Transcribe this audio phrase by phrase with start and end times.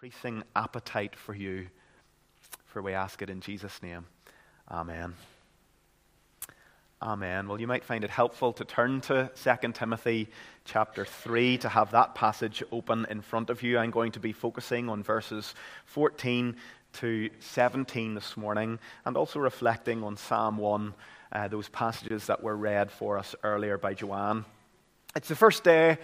[0.00, 1.66] increasing appetite for you.
[2.66, 4.06] For we ask it in Jesus' name.
[4.70, 5.12] Amen.
[7.02, 7.48] Amen.
[7.48, 10.28] Well, you might find it helpful to turn to 2 Timothy
[10.64, 13.76] chapter 3 to have that passage open in front of you.
[13.76, 15.52] I'm going to be focusing on verses
[15.86, 16.54] 14
[16.92, 20.94] to 17 this morning and also reflecting on Psalm 1,
[21.32, 24.44] uh, those passages that were read for us earlier by Joanne.
[25.16, 25.98] It's the first day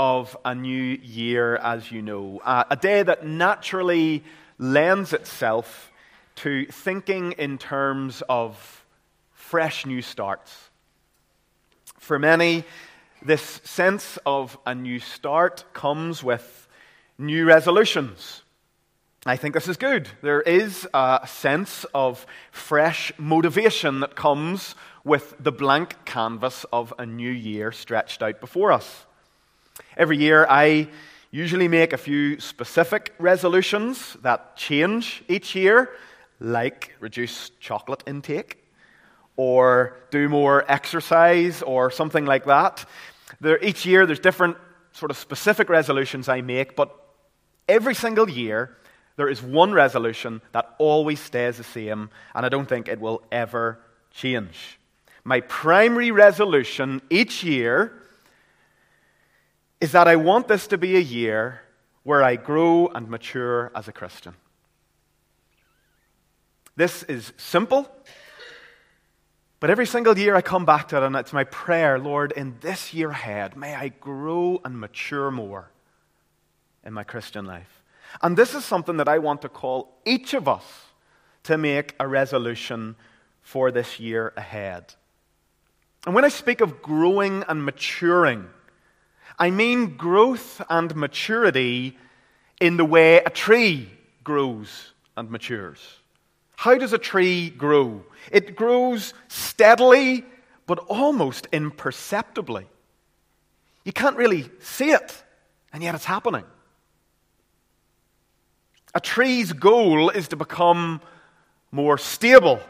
[0.00, 4.24] of a new year, as you know, uh, a day that naturally
[4.56, 5.92] lends itself
[6.36, 8.82] to thinking in terms of
[9.34, 10.70] fresh new starts.
[11.98, 12.64] For many,
[13.22, 16.66] this sense of a new start comes with
[17.18, 18.40] new resolutions.
[19.26, 20.08] I think this is good.
[20.22, 24.74] There is a sense of fresh motivation that comes
[25.04, 29.04] with the blank canvas of a new year stretched out before us.
[29.96, 30.88] Every year, I
[31.30, 35.90] usually make a few specific resolutions that change each year,
[36.40, 38.64] like reduce chocolate intake
[39.36, 42.84] or do more exercise or something like that.
[43.40, 44.56] There, each year, there's different
[44.92, 46.94] sort of specific resolutions I make, but
[47.68, 48.76] every single year,
[49.16, 53.22] there is one resolution that always stays the same, and I don't think it will
[53.30, 53.78] ever
[54.10, 54.78] change.
[55.24, 57.99] My primary resolution each year
[59.80, 61.60] is that I want this to be a year
[62.02, 64.34] where I grow and mature as a Christian.
[66.76, 67.90] This is simple.
[69.60, 72.56] But every single year I come back to it, and it's my prayer, Lord, in
[72.62, 75.70] this year ahead, may I grow and mature more
[76.82, 77.82] in my Christian life.
[78.22, 80.64] And this is something that I want to call each of us
[81.42, 82.96] to make a resolution
[83.42, 84.94] for this year ahead.
[86.06, 88.48] And when I speak of growing and maturing,
[89.40, 91.96] I mean growth and maturity
[92.60, 93.88] in the way a tree
[94.22, 95.80] grows and matures.
[96.56, 98.04] How does a tree grow?
[98.30, 100.26] It grows steadily,
[100.66, 102.66] but almost imperceptibly.
[103.86, 105.24] You can't really see it,
[105.72, 106.44] and yet it's happening.
[108.94, 111.00] A tree's goal is to become
[111.72, 112.60] more stable,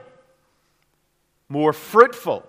[1.48, 2.46] more fruitful,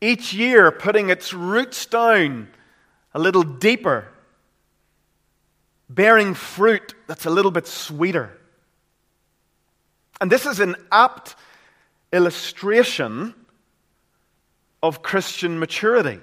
[0.00, 2.48] each year putting its roots down
[3.14, 4.08] a little deeper,
[5.88, 8.38] bearing fruit that's a little bit sweeter.
[10.20, 11.34] And this is an apt
[12.12, 13.34] illustration
[14.82, 16.20] of Christian maturity.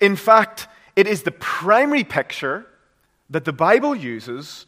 [0.00, 2.66] In fact, it is the primary picture
[3.30, 4.66] that the Bible uses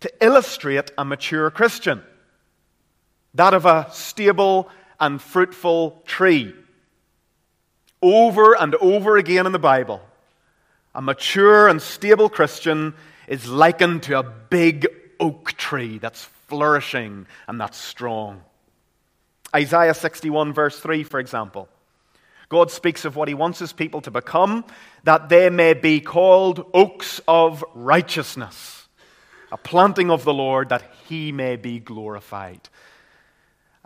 [0.00, 2.02] to illustrate a mature Christian
[3.34, 4.68] that of a stable
[4.98, 6.54] and fruitful tree.
[8.00, 10.00] Over and over again in the Bible,
[10.94, 12.94] a mature and stable Christian
[13.26, 14.86] is likened to a big
[15.20, 18.42] oak tree that's flourishing and that's strong.
[19.54, 21.68] Isaiah 61, verse 3, for example.
[22.48, 24.64] God speaks of what he wants his people to become,
[25.04, 28.88] that they may be called oaks of righteousness,
[29.52, 32.60] a planting of the Lord, that he may be glorified.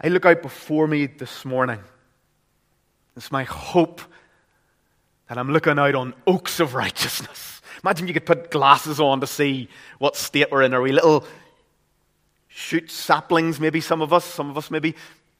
[0.02, 1.80] I look out before me this morning.
[3.16, 4.00] It's my hope
[5.32, 7.62] that I'm looking out on oaks of righteousness.
[7.82, 10.74] Imagine you could put glasses on to see what state we're in.
[10.74, 11.24] Are we little
[12.48, 14.94] shoot saplings, maybe some of us, some of us maybe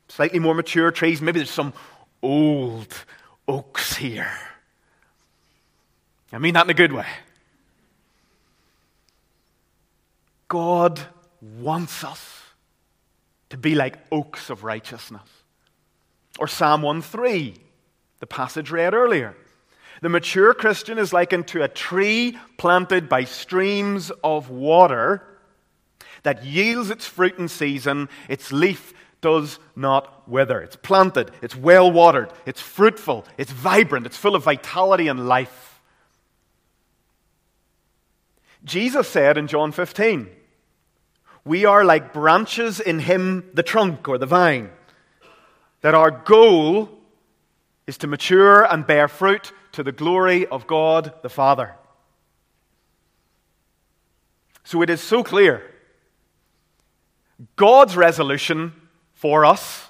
[0.09, 1.75] slightly more mature trees, maybe there's some
[2.23, 3.05] old
[3.47, 4.33] oaks here.
[6.33, 7.07] I mean that in a good way.
[10.49, 10.99] God
[11.61, 12.41] wants us
[13.51, 15.29] to be like oaks of righteousness.
[16.39, 17.57] Or Psalm 1 3,
[18.21, 19.37] the passage read earlier.
[20.03, 25.23] The mature Christian is likened to a tree planted by streams of water
[26.25, 30.61] that yields its fruit in season, its leaf does not wither.
[30.61, 35.81] It's planted, it's well watered, it's fruitful, it's vibrant, it's full of vitality and life.
[38.65, 40.29] Jesus said in John 15,
[41.45, 44.71] We are like branches in Him, the trunk or the vine,
[45.81, 46.89] that our goal
[47.87, 51.75] is to mature and bear fruit to the glory of God the Father.
[54.65, 55.63] So it is so clear
[57.57, 58.73] God's resolution
[59.15, 59.89] for us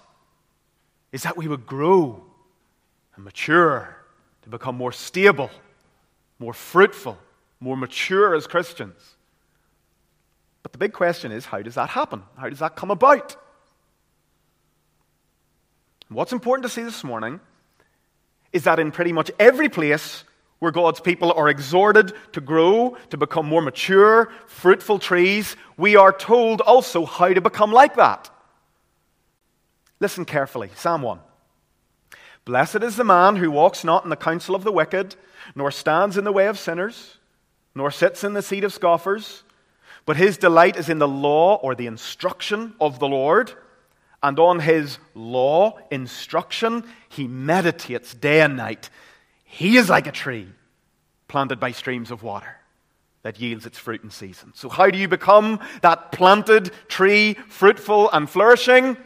[1.10, 2.22] is that we would grow
[3.14, 3.96] and mature
[4.42, 5.50] to become more stable,
[6.38, 7.18] more fruitful,
[7.60, 9.16] more mature as Christians.
[10.62, 12.22] But the big question is how does that happen?
[12.36, 13.36] How does that come about?
[16.08, 17.40] What's important to see this morning
[18.52, 20.24] is that in pretty much every place
[20.58, 26.12] where God's people are exhorted to grow, to become more mature, fruitful trees, we are
[26.12, 28.30] told also how to become like that.
[29.98, 31.18] Listen carefully Psalm 1.
[32.44, 35.16] Blessed is the man who walks not in the counsel of the wicked,
[35.54, 37.18] nor stands in the way of sinners,
[37.74, 39.44] nor sits in the seat of scoffers,
[40.04, 43.52] but his delight is in the law or the instruction of the Lord.
[44.22, 48.88] And on his law, instruction, he meditates day and night.
[49.44, 50.48] He is like a tree
[51.28, 52.56] planted by streams of water
[53.22, 54.52] that yields its fruit in season.
[54.54, 58.96] So, how do you become that planted tree, fruitful and flourishing?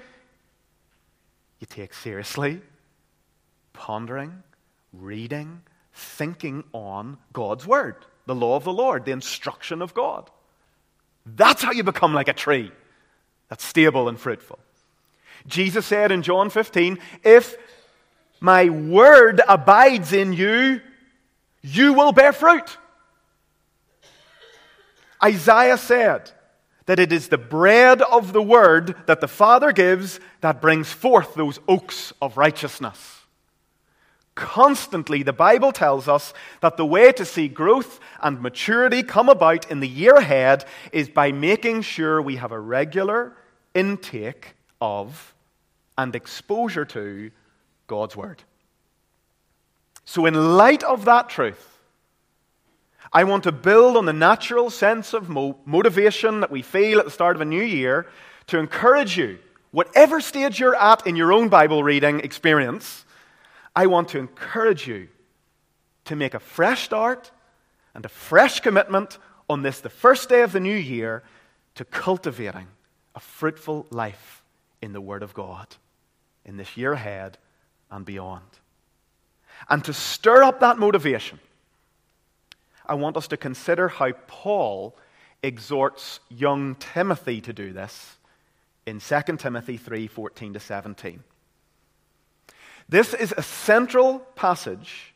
[1.61, 2.61] You take seriously
[3.73, 4.43] pondering,
[4.93, 5.63] reading,
[5.93, 7.97] thinking on God's Word,
[8.27, 10.31] the law of the Lord, the instruction of God.
[11.25, 12.73] That's how you become like a tree
[13.49, 14.59] that's stable and fruitful.
[15.47, 17.57] Jesus said in John 15, If
[18.41, 20.81] my word abides in you,
[21.63, 22.77] you will bear fruit.
[25.23, 26.31] Isaiah said
[26.87, 31.35] that it is the bread of the word that the Father gives that brings forth
[31.35, 33.17] those oaks of righteousness.
[34.37, 39.71] Constantly, the Bible tells us that the way to see growth and maturity come about
[39.71, 43.35] in the year ahead is by making sure we have a regular
[43.75, 45.35] intake of
[45.99, 47.31] and exposure to
[47.87, 48.43] God's Word.
[50.05, 51.79] So, in light of that truth,
[53.13, 57.05] I want to build on the natural sense of mo- motivation that we feel at
[57.05, 58.07] the start of a new year
[58.49, 59.39] to encourage you,
[59.71, 63.05] whatever stage you're at in your own Bible reading experience,
[63.75, 65.09] I want to encourage you
[66.05, 67.31] to make a fresh start
[67.95, 71.23] and a fresh commitment on this, the first day of the new year,
[71.75, 72.69] to cultivating
[73.15, 74.43] a fruitful life
[74.81, 75.67] in the Word of God
[76.47, 77.37] in this year ahead
[77.91, 78.45] and beyond.
[79.69, 81.39] And to stir up that motivation,
[82.87, 84.97] I want us to consider how Paul
[85.43, 88.17] exhorts young Timothy to do this
[88.87, 91.23] in 2 Timothy 3 14 to 17.
[92.89, 95.15] This is a central passage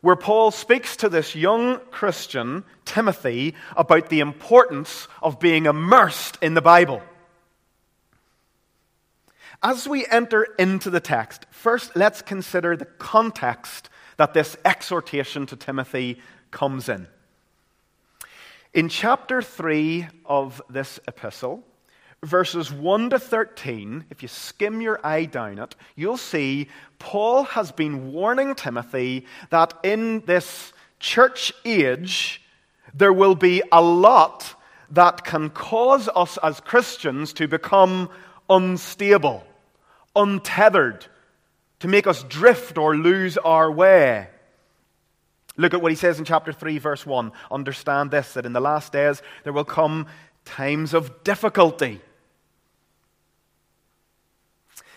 [0.00, 6.54] where Paul speaks to this young Christian, Timothy, about the importance of being immersed in
[6.54, 7.00] the Bible.
[9.66, 13.88] As we enter into the text, first let's consider the context
[14.18, 16.20] that this exhortation to Timothy
[16.50, 17.06] comes in.
[18.74, 21.64] In chapter 3 of this epistle,
[22.22, 26.68] verses 1 to 13, if you skim your eye down it, you'll see
[26.98, 32.42] Paul has been warning Timothy that in this church age,
[32.92, 38.10] there will be a lot that can cause us as Christians to become
[38.50, 39.42] unstable
[40.16, 41.06] untethered,
[41.80, 44.28] to make us drift or lose our way.
[45.56, 47.32] Look at what he says in chapter 3, verse 1.
[47.50, 50.06] Understand this that in the last days there will come
[50.44, 52.00] times of difficulty.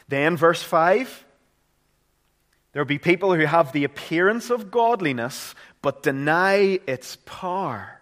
[0.07, 1.25] Then, verse 5
[2.77, 7.99] there will be people who have the appearance of godliness but deny its power.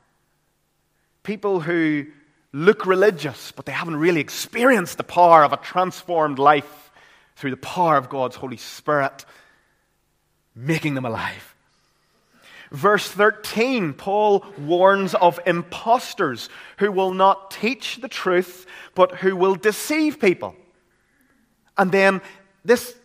[1.24, 2.08] People who
[2.52, 6.85] look religious but they haven't really experienced the power of a transformed life
[7.36, 9.26] through the power of God's Holy Spirit,
[10.56, 11.56] making them alive.
[12.72, 18.66] Verse 13, Paul warns of impostors who will not teach the truth,
[18.96, 20.56] but who will deceive people.
[21.78, 22.22] And then
[22.64, 22.96] this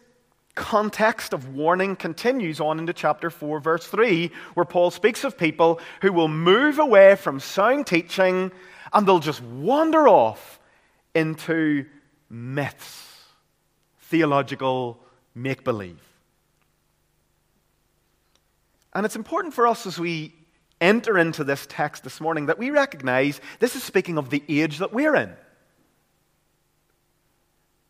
[0.55, 5.81] context of warning continues on into chapter 4, verse 3, where Paul speaks of people
[6.03, 8.51] who will move away from sound teaching
[8.93, 10.59] and they'll just wander off
[11.15, 11.87] into
[12.29, 13.10] myths
[14.11, 15.01] theological
[15.35, 16.01] make believe.
[18.93, 20.35] And it's important for us as we
[20.81, 24.79] enter into this text this morning that we recognize this is speaking of the age
[24.79, 25.33] that we're in.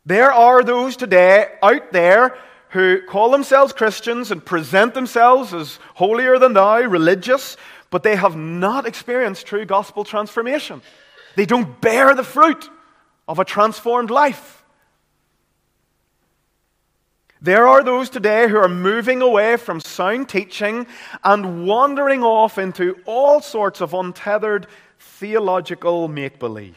[0.04, 2.36] There are those today out there
[2.70, 7.56] who call themselves Christians and present themselves as holier than thou, religious,
[7.90, 10.82] but they have not experienced true gospel transformation.
[11.36, 12.68] They don't bear the fruit
[13.26, 14.59] of a transformed life.
[17.42, 20.87] There are those today who are moving away from sound teaching
[21.25, 24.66] and wandering off into all sorts of untethered
[24.99, 26.76] theological make believe.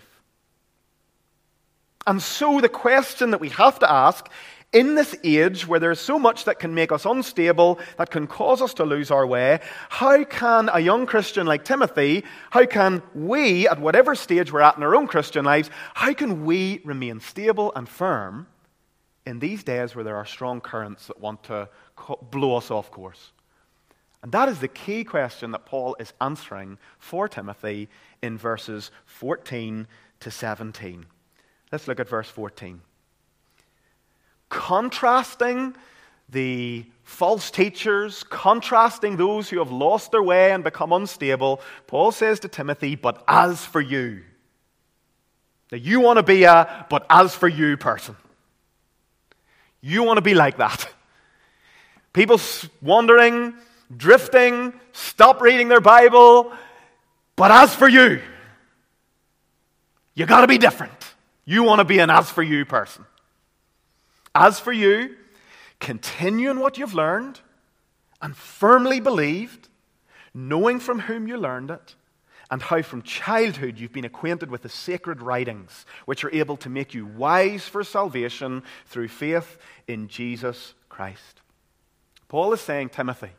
[2.08, 4.30] And so, the question that we have to ask
[4.72, 8.62] in this age where there's so much that can make us unstable, that can cause
[8.62, 13.68] us to lose our way, how can a young Christian like Timothy, how can we,
[13.68, 17.72] at whatever stage we're at in our own Christian lives, how can we remain stable
[17.76, 18.48] and firm
[19.26, 21.70] in these days where there are strong currents that want to
[22.32, 23.32] blow us off course?
[24.22, 27.90] And that is the key question that Paul is answering for Timothy
[28.22, 29.86] in verses 14
[30.22, 31.06] to 17.
[31.72, 32.82] Let's look at verse 14.
[34.48, 35.76] Contrasting
[36.30, 42.40] the false teachers, contrasting those who have lost their way and become unstable, Paul says
[42.42, 44.22] to Timothy, But as for you,
[45.72, 48.16] now you want to be a but as for you person.
[49.86, 50.88] You want to be like that.
[52.14, 52.40] People
[52.82, 53.54] wandering,
[53.96, 56.54] drifting, stop reading their Bible,
[57.36, 58.22] but as for you,
[60.16, 60.94] you got to be different.
[61.44, 63.06] You want to be an as for you person.
[64.34, 65.16] As for you,
[65.82, 67.42] continue in what you've learned
[68.22, 69.68] and firmly believed,
[70.34, 71.96] knowing from whom you learned it,
[72.52, 76.70] and how from childhood you've been acquainted with the sacred writings, which are able to
[76.70, 79.58] make you wise for salvation through faith
[79.88, 81.42] in Jesus Christ.
[82.28, 83.30] Paul is saying, Timothy,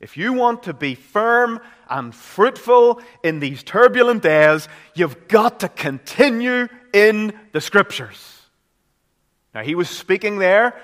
[0.00, 5.68] if you want to be firm and fruitful in these turbulent days, you've got to
[5.68, 8.42] continue in the Scriptures.
[9.54, 10.74] Now, he was speaking there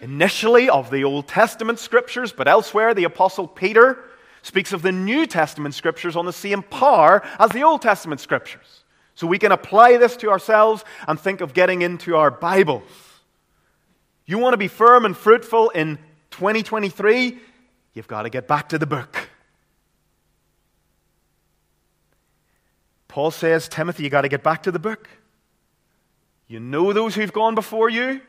[0.00, 3.98] initially of the Old Testament Scriptures, but elsewhere, the Apostle Peter
[4.42, 8.84] speaks of the New Testament Scriptures on the same par as the Old Testament Scriptures.
[9.14, 12.82] So we can apply this to ourselves and think of getting into our Bibles.
[14.26, 15.98] You want to be firm and fruitful in
[16.30, 17.38] 2023?
[17.94, 19.28] You've got to get back to the book.
[23.08, 25.08] Paul says, Timothy, you've got to get back to the book.
[26.48, 28.22] You know those who've gone before you.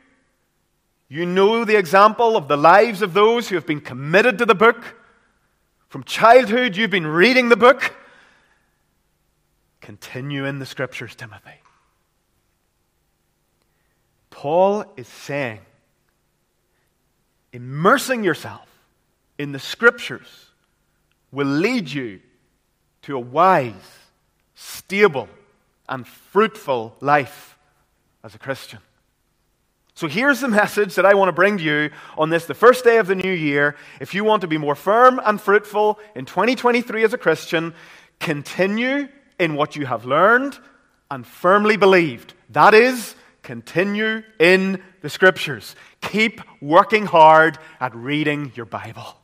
[1.08, 4.56] You know the example of the lives of those who have been committed to the
[4.56, 4.84] book.
[5.94, 7.94] From childhood, you've been reading the book.
[9.80, 11.62] Continue in the scriptures, Timothy.
[14.32, 15.60] Paul is saying,
[17.52, 18.68] immersing yourself
[19.38, 20.48] in the scriptures
[21.32, 22.22] will lead you
[23.04, 23.76] to a wise,
[24.56, 25.30] stable,
[25.88, 27.56] and fruitful life
[28.24, 28.80] as a Christian.
[29.96, 32.84] So here's the message that I want to bring to you on this, the first
[32.84, 33.76] day of the new year.
[34.02, 37.76] If you want to be more firm and fruitful in 2023 as a Christian,
[38.20, 39.08] continue
[39.38, 40.58] in what you have learned
[41.12, 42.34] and firmly believed.
[42.50, 45.76] That is, continue in the Scriptures.
[46.02, 49.20] Keep working hard at reading your Bible.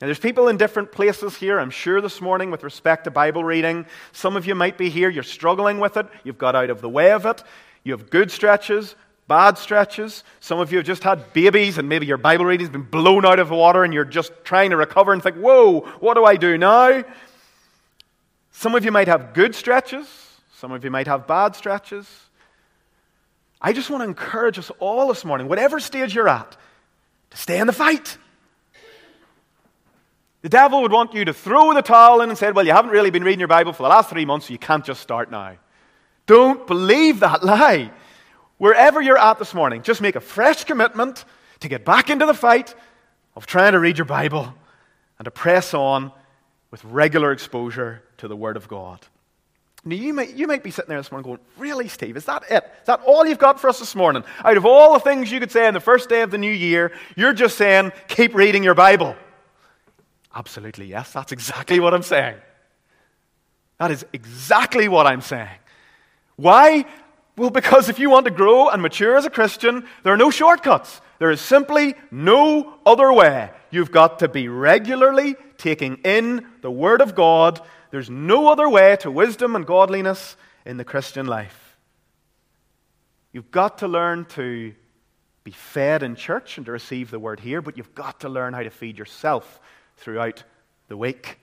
[0.00, 3.44] Now, there's people in different places here, I'm sure, this morning with respect to Bible
[3.44, 3.86] reading.
[4.12, 6.88] Some of you might be here, you're struggling with it, you've got out of the
[6.88, 7.42] way of it.
[7.86, 8.96] You have good stretches,
[9.28, 10.24] bad stretches.
[10.40, 13.38] Some of you have just had babies, and maybe your Bible reading's been blown out
[13.38, 16.34] of the water, and you're just trying to recover and think, whoa, what do I
[16.34, 17.04] do now?
[18.50, 20.08] Some of you might have good stretches,
[20.56, 22.10] some of you might have bad stretches.
[23.62, 26.56] I just want to encourage us all this morning, whatever stage you're at,
[27.30, 28.18] to stay in the fight.
[30.42, 32.90] The devil would want you to throw the towel in and say, Well, you haven't
[32.90, 35.30] really been reading your Bible for the last three months, so you can't just start
[35.30, 35.56] now.
[36.26, 37.90] Don't believe that lie.
[38.58, 41.24] Wherever you're at this morning, just make a fresh commitment
[41.60, 42.74] to get back into the fight
[43.34, 44.52] of trying to read your Bible
[45.18, 46.10] and to press on
[46.70, 49.00] with regular exposure to the Word of God.
[49.84, 52.16] Now, you might, you might be sitting there this morning going, Really, Steve?
[52.16, 52.64] Is that it?
[52.80, 54.24] Is that all you've got for us this morning?
[54.44, 56.50] Out of all the things you could say on the first day of the new
[56.50, 59.14] year, you're just saying, Keep reading your Bible.
[60.34, 61.12] Absolutely, yes.
[61.12, 62.36] That's exactly what I'm saying.
[63.78, 65.48] That is exactly what I'm saying.
[66.36, 66.84] Why?
[67.36, 70.30] Well, because if you want to grow and mature as a Christian, there are no
[70.30, 71.00] shortcuts.
[71.18, 73.50] There is simply no other way.
[73.70, 77.60] You've got to be regularly taking in the Word of God.
[77.90, 81.76] There's no other way to wisdom and godliness in the Christian life.
[83.32, 84.74] You've got to learn to
[85.44, 88.52] be fed in church and to receive the Word here, but you've got to learn
[88.52, 89.60] how to feed yourself
[89.96, 90.42] throughout
[90.88, 91.38] the week.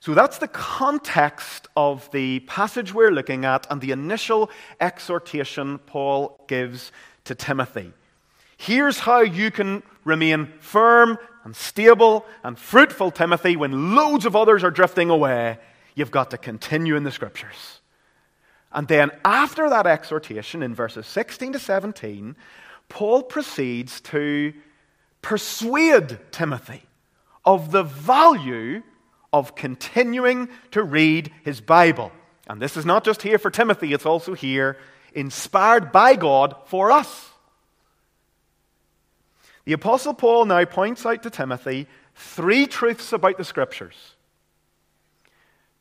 [0.00, 6.42] So that's the context of the passage we're looking at and the initial exhortation Paul
[6.48, 6.90] gives
[7.24, 7.92] to Timothy.
[8.56, 14.64] Here's how you can remain firm and stable and fruitful, Timothy, when loads of others
[14.64, 15.58] are drifting away.
[15.94, 17.80] You've got to continue in the scriptures.
[18.72, 22.36] And then, after that exhortation in verses 16 to 17,
[22.88, 24.54] Paul proceeds to
[25.20, 26.82] persuade Timothy
[27.44, 28.82] of the value
[29.32, 32.12] of continuing to read his Bible.
[32.48, 34.76] And this is not just here for Timothy, it's also here,
[35.14, 37.30] inspired by God for us.
[39.64, 44.14] The Apostle Paul now points out to Timothy three truths about the Scriptures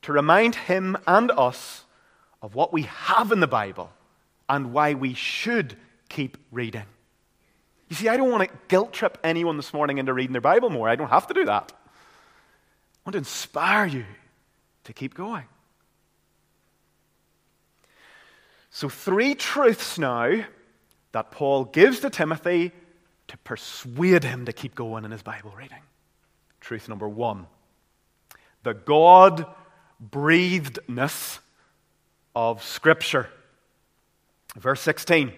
[0.03, 1.86] to remind him and us
[2.41, 3.91] of what we have in the Bible
[4.48, 5.75] and why we should
[6.08, 6.86] keep reading.
[7.89, 10.70] You see, I don't want to guilt trip anyone this morning into reading their Bible
[10.70, 10.88] more.
[10.88, 11.74] I don't have to do that.
[13.06, 14.06] Want to inspire you
[14.84, 15.46] to keep going.
[18.72, 20.44] So, three truths now
[21.12, 22.72] that Paul gives to Timothy
[23.27, 25.82] to persuade him to keep going in his Bible reading.
[26.60, 27.48] Truth number one
[28.63, 29.46] the God
[30.00, 31.39] breathedness
[32.36, 33.29] of Scripture.
[34.56, 35.32] Verse 16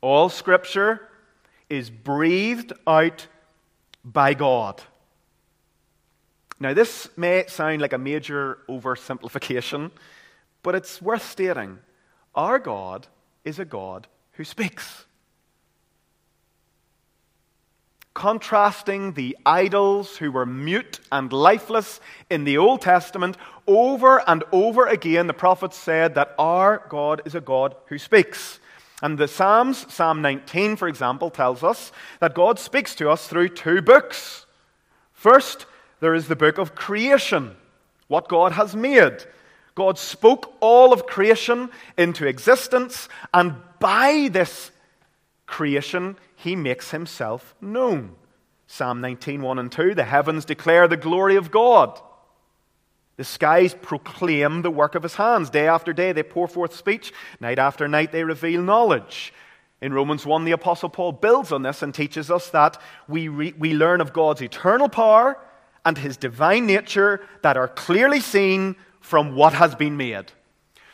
[0.00, 1.08] All Scripture
[1.68, 3.26] is breathed out
[4.04, 4.82] by God.
[6.64, 9.90] Now, this may sound like a major oversimplification,
[10.62, 11.78] but it's worth stating.
[12.34, 13.06] Our God
[13.44, 15.04] is a God who speaks.
[18.14, 24.86] Contrasting the idols who were mute and lifeless in the Old Testament, over and over
[24.86, 28.58] again, the prophets said that our God is a God who speaks.
[29.02, 33.50] And the Psalms, Psalm 19, for example, tells us that God speaks to us through
[33.50, 34.46] two books.
[35.12, 35.66] First,
[36.04, 37.56] there is the book of creation,
[38.08, 39.24] what God has made.
[39.74, 44.70] God spoke all of creation into existence, and by this
[45.46, 48.16] creation, he makes himself known.
[48.66, 51.98] Psalm 19, 1 and 2 The heavens declare the glory of God.
[53.16, 55.48] The skies proclaim the work of his hands.
[55.48, 57.14] Day after day, they pour forth speech.
[57.40, 59.32] Night after night, they reveal knowledge.
[59.80, 63.54] In Romans 1, the Apostle Paul builds on this and teaches us that we, re-
[63.58, 65.38] we learn of God's eternal power
[65.84, 70.32] and his divine nature that are clearly seen from what has been made.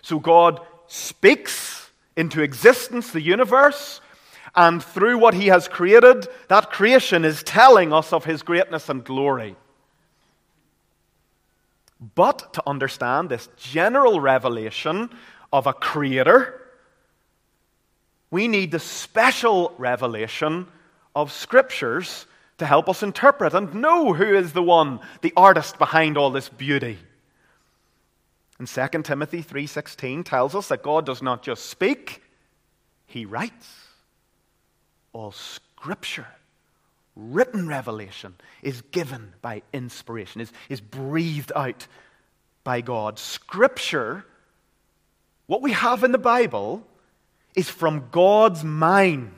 [0.02, 4.00] So God speaks into existence the universe,
[4.56, 9.04] and through what he has created, that creation is telling us of his greatness and
[9.04, 9.54] glory.
[12.14, 15.10] But to understand this general revelation
[15.52, 16.60] of a creator,
[18.30, 20.66] we need the special revelation
[21.14, 22.26] of scriptures
[22.60, 26.50] to help us interpret and know who is the one, the artist behind all this
[26.50, 26.98] beauty.
[28.58, 32.22] And 2 Timothy 3:16 tells us that God does not just speak,
[33.06, 33.88] he writes.
[35.14, 36.28] All scripture,
[37.16, 41.86] written revelation is given by inspiration, is, is breathed out
[42.62, 43.18] by God.
[43.18, 44.26] Scripture,
[45.46, 46.86] what we have in the Bible,
[47.56, 49.32] is from God's mind.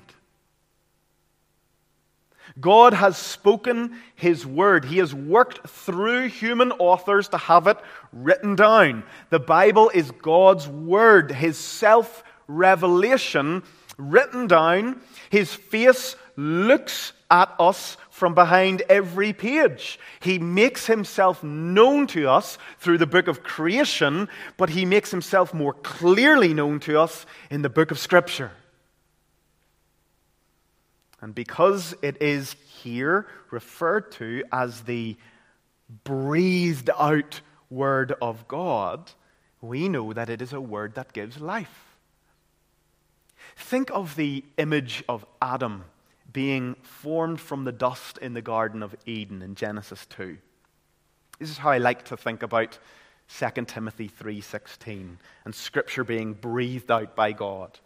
[2.61, 4.85] God has spoken His word.
[4.85, 7.79] He has worked through human authors to have it
[8.13, 9.05] written down.
[9.31, 13.63] The Bible is God's word, His self revelation
[13.97, 15.01] written down.
[15.31, 19.99] His face looks at us from behind every page.
[20.21, 25.53] He makes himself known to us through the book of creation, but he makes himself
[25.53, 28.53] more clearly known to us in the book of Scripture.
[31.23, 35.17] And because it is here referred to as the
[36.05, 39.13] breathed out Word of God,
[39.63, 41.97] we know that it is a word that gives life.
[43.57, 45.85] Think of the image of Adam
[46.33, 50.37] being formed from the dust in the Garden of Eden in Genesis 2.
[51.39, 52.79] This is how I like to think about
[53.29, 57.79] 2 Timothy 3:16 and scripture being breathed out by God.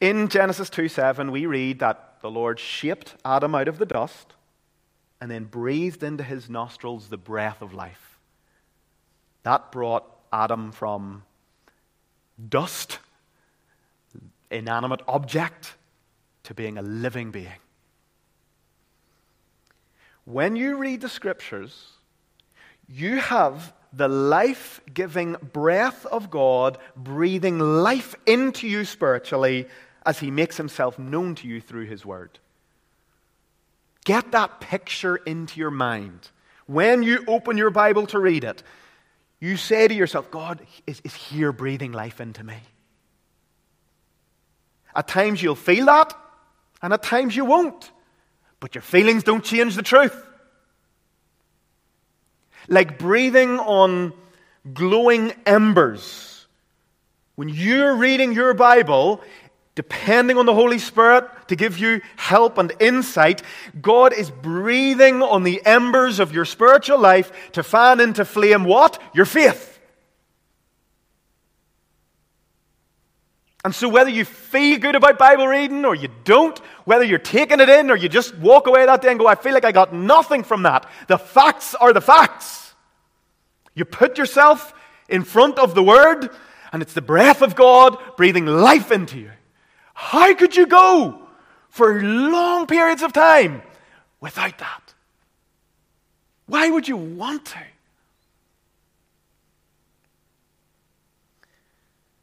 [0.00, 4.34] In Genesis 2 7, we read that the Lord shaped Adam out of the dust
[5.20, 8.18] and then breathed into his nostrils the breath of life.
[9.42, 11.24] That brought Adam from
[12.48, 12.98] dust,
[14.50, 15.74] inanimate object,
[16.44, 17.60] to being a living being.
[20.24, 21.92] When you read the scriptures,
[22.86, 29.66] you have the life giving breath of God breathing life into you spiritually
[30.04, 32.38] as he makes himself known to you through his word.
[34.04, 36.30] Get that picture into your mind.
[36.66, 38.62] When you open your Bible to read it,
[39.40, 42.58] you say to yourself, God is, is here breathing life into me.
[44.94, 46.14] At times you'll feel that,
[46.82, 47.90] and at times you won't.
[48.60, 50.27] But your feelings don't change the truth.
[52.68, 54.12] Like breathing on
[54.72, 56.46] glowing embers.
[57.34, 59.22] When you're reading your Bible,
[59.74, 63.42] depending on the Holy Spirit to give you help and insight,
[63.80, 69.00] God is breathing on the embers of your spiritual life to fan into flame what?
[69.14, 69.77] Your faith.
[73.64, 77.60] And so, whether you feel good about Bible reading or you don't, whether you're taking
[77.60, 79.72] it in or you just walk away that day and go, I feel like I
[79.72, 82.74] got nothing from that, the facts are the facts.
[83.74, 84.72] You put yourself
[85.08, 86.30] in front of the Word,
[86.72, 89.30] and it's the breath of God breathing life into you.
[89.94, 91.28] How could you go
[91.78, 93.62] for long periods of time
[94.20, 94.94] without that.
[96.46, 97.62] Why would you want to?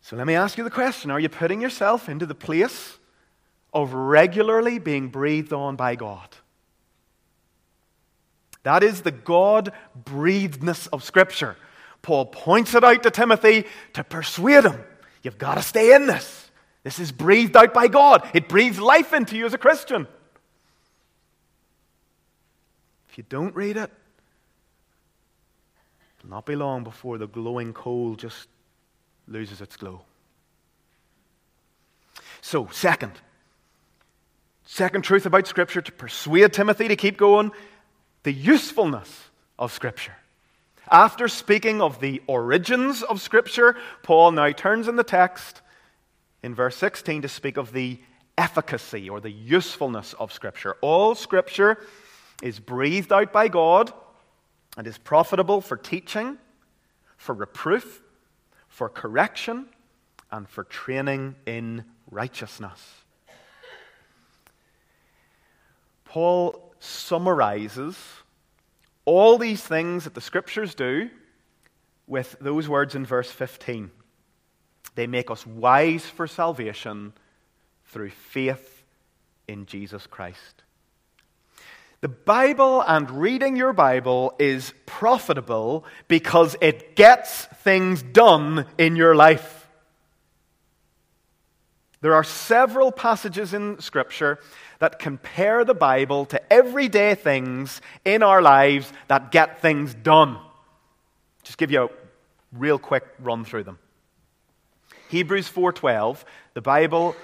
[0.05, 2.99] So let me ask you the question Are you putting yourself into the place
[3.73, 6.29] of regularly being breathed on by God?
[8.61, 11.57] That is the God breathedness of Scripture.
[12.03, 14.79] Paul points it out to Timothy to persuade him.
[15.23, 16.51] You've got to stay in this.
[16.83, 20.07] This is breathed out by God, it breathes life into you as a Christian.
[23.09, 23.91] If you don't read it,
[26.19, 28.47] it'll not be long before the glowing coal just
[29.27, 30.01] loses its glow.
[32.41, 33.13] So, second,
[34.65, 37.51] second truth about Scripture to persuade Timothy to keep going
[38.23, 40.15] the usefulness of Scripture.
[40.91, 45.61] After speaking of the origins of Scripture, Paul now turns in the text
[46.43, 47.99] in verse 16 to speak of the
[48.37, 50.75] efficacy or the usefulness of Scripture.
[50.81, 51.83] All Scripture
[52.43, 53.91] is breathed out by God
[54.77, 56.37] and is profitable for teaching,
[57.17, 58.01] for reproof,
[58.75, 59.65] for correction,
[60.33, 63.05] and for training in righteousness.
[66.03, 67.95] Paul summarizes
[69.05, 71.09] all these things that the scriptures do
[72.05, 73.91] with those words in verse 15.
[74.95, 77.13] They make us wise for salvation
[77.85, 78.83] through faith
[79.47, 80.64] in Jesus Christ.
[82.05, 89.15] The Bible and reading your Bible is profitable because it gets things done in your
[89.15, 89.67] life.
[92.01, 94.37] There are several passages in Scripture
[94.77, 100.37] that compare the Bible to everyday things in our lives that get things done.
[101.41, 101.89] Just give you a
[102.51, 103.79] real quick run through them.
[105.09, 107.15] Hebrews 4:12, the Bible,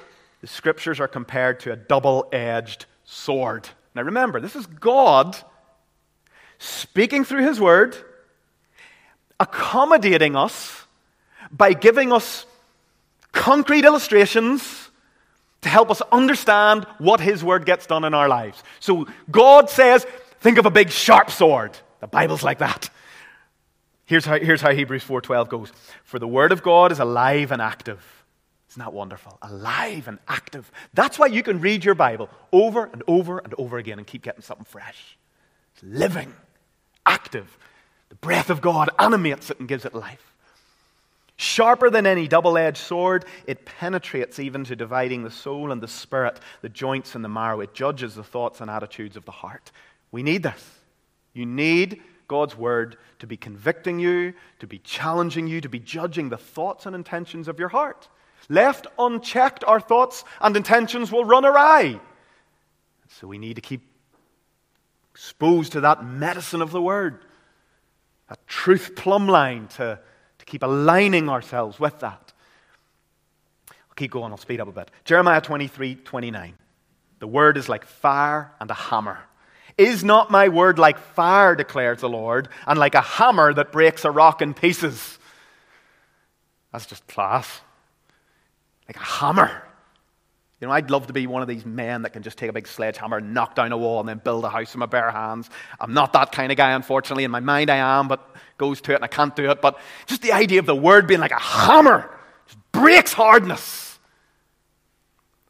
[0.41, 3.69] the scriptures are compared to a double-edged sword.
[3.95, 5.35] Now remember, this is God
[6.59, 7.95] speaking through his word,
[9.39, 10.85] accommodating us
[11.51, 12.45] by giving us
[13.31, 14.89] concrete illustrations
[15.61, 18.61] to help us understand what His Word gets done in our lives.
[18.79, 20.05] So God says,
[20.39, 21.77] think of a big sharp sword.
[21.99, 22.89] The Bible's like that.
[24.05, 25.71] Here's how, here's how Hebrews 4.12 goes.
[26.03, 28.20] For the Word of God is alive and active.
[28.71, 29.37] Isn't that wonderful?
[29.41, 30.71] Alive and active.
[30.93, 34.21] That's why you can read your Bible over and over and over again and keep
[34.21, 35.17] getting something fresh.
[35.75, 36.33] It's living,
[37.05, 37.57] active.
[38.07, 40.25] The breath of God animates it and gives it life.
[41.35, 45.87] Sharper than any double edged sword, it penetrates even to dividing the soul and the
[45.89, 47.59] spirit, the joints and the marrow.
[47.59, 49.73] It judges the thoughts and attitudes of the heart.
[50.13, 50.79] We need this.
[51.33, 56.29] You need God's word to be convicting you, to be challenging you, to be judging
[56.29, 58.07] the thoughts and intentions of your heart.
[58.49, 61.99] Left unchecked, our thoughts and intentions will run awry.
[63.19, 63.81] So we need to keep
[65.13, 67.23] exposed to that medicine of the word,
[68.29, 69.99] a truth plumb line to
[70.41, 72.33] to keep aligning ourselves with that.
[73.69, 74.89] I'll keep going, I'll speed up a bit.
[75.05, 76.55] Jeremiah 23 29.
[77.19, 79.19] The word is like fire and a hammer.
[79.77, 84.03] Is not my word like fire, declares the Lord, and like a hammer that breaks
[84.03, 85.19] a rock in pieces?
[86.71, 87.61] That's just class.
[88.93, 89.63] Like a hammer.
[90.59, 92.53] You know, I'd love to be one of these men that can just take a
[92.53, 95.49] big sledgehammer knock down a wall and then build a house with my bare hands.
[95.79, 97.23] I'm not that kind of guy, unfortunately.
[97.23, 99.61] In my mind, I am, but goes to it and I can't do it.
[99.61, 102.13] But just the idea of the word being like a hammer
[102.47, 103.97] just breaks hardness,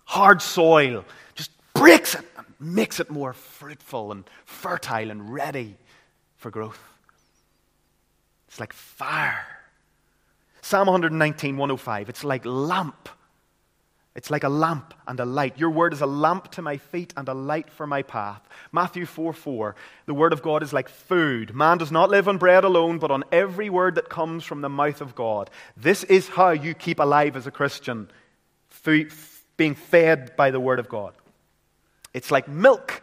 [0.06, 5.77] hard soil, just breaks it and makes it more fruitful and fertile and ready
[6.38, 6.80] for growth.
[8.49, 9.47] It's like fire.
[10.62, 12.08] Psalm 119, 105.
[12.08, 13.10] It's like lamp
[14.13, 15.58] it's like a lamp and a light.
[15.58, 18.41] Your word is a lamp to my feet and a light for my path.
[18.71, 19.76] Matthew 4 4.
[20.06, 21.56] The word of God is like food.
[21.56, 24.69] Man does not live on bread alone, but on every word that comes from the
[24.69, 25.50] mouth of God.
[25.78, 28.10] This is how you keep alive as a Christian,
[28.84, 31.13] being fed by the word of God.
[32.13, 33.02] It's like milk.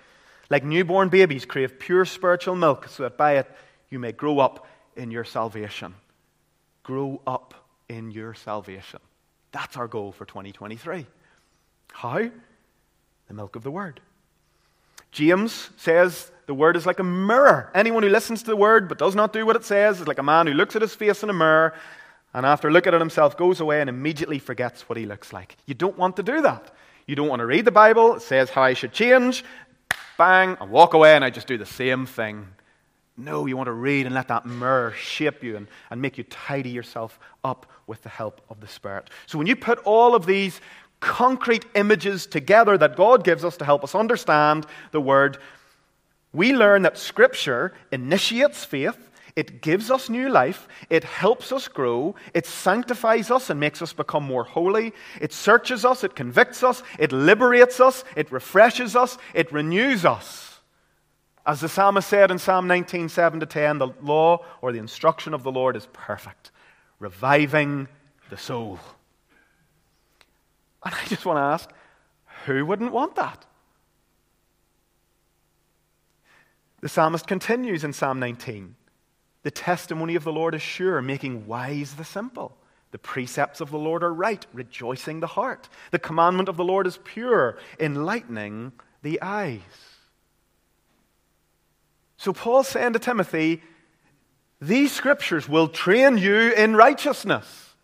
[0.50, 3.50] Like newborn babies crave pure spiritual milk, so that by it
[3.90, 4.66] you may grow up
[4.96, 5.94] in your salvation.
[6.82, 7.54] Grow up
[7.88, 9.00] in your salvation.
[9.52, 11.06] That's our goal for 2023.
[11.92, 12.30] How?
[13.28, 14.00] The milk of the Word.
[15.10, 17.70] James says the Word is like a mirror.
[17.74, 20.18] Anyone who listens to the Word but does not do what it says is like
[20.18, 21.74] a man who looks at his face in a mirror
[22.34, 25.56] and after looking at himself goes away and immediately forgets what he looks like.
[25.66, 26.74] You don't want to do that.
[27.06, 29.44] You don't want to read the Bible, it says how I should change,
[30.18, 32.46] bang, and walk away and I just do the same thing
[33.18, 36.24] no, you want to read and let that mirror shape you and, and make you
[36.24, 39.10] tidy yourself up with the help of the Spirit.
[39.26, 40.60] So when you put all of these
[41.00, 45.38] concrete images together that God gives us to help us understand the Word,
[46.32, 48.98] we learn that Scripture initiates faith,
[49.34, 53.92] it gives us new life, it helps us grow, it sanctifies us and makes us
[53.92, 59.16] become more holy, it searches us, it convicts us, it liberates us, it refreshes us,
[59.34, 60.47] it renews us.
[61.48, 65.32] As the psalmist said in Psalm 19, 7 to 10, the law or the instruction
[65.32, 66.50] of the Lord is perfect,
[66.98, 67.88] reviving
[68.28, 68.78] the soul.
[70.84, 71.70] And I just want to ask
[72.44, 73.46] who wouldn't want that?
[76.82, 78.74] The psalmist continues in Psalm 19
[79.42, 82.58] The testimony of the Lord is sure, making wise the simple.
[82.90, 85.70] The precepts of the Lord are right, rejoicing the heart.
[85.92, 89.87] The commandment of the Lord is pure, enlightening the eyes.
[92.18, 93.62] So Paul's saying to Timothy,
[94.60, 97.74] These scriptures will train you in righteousness.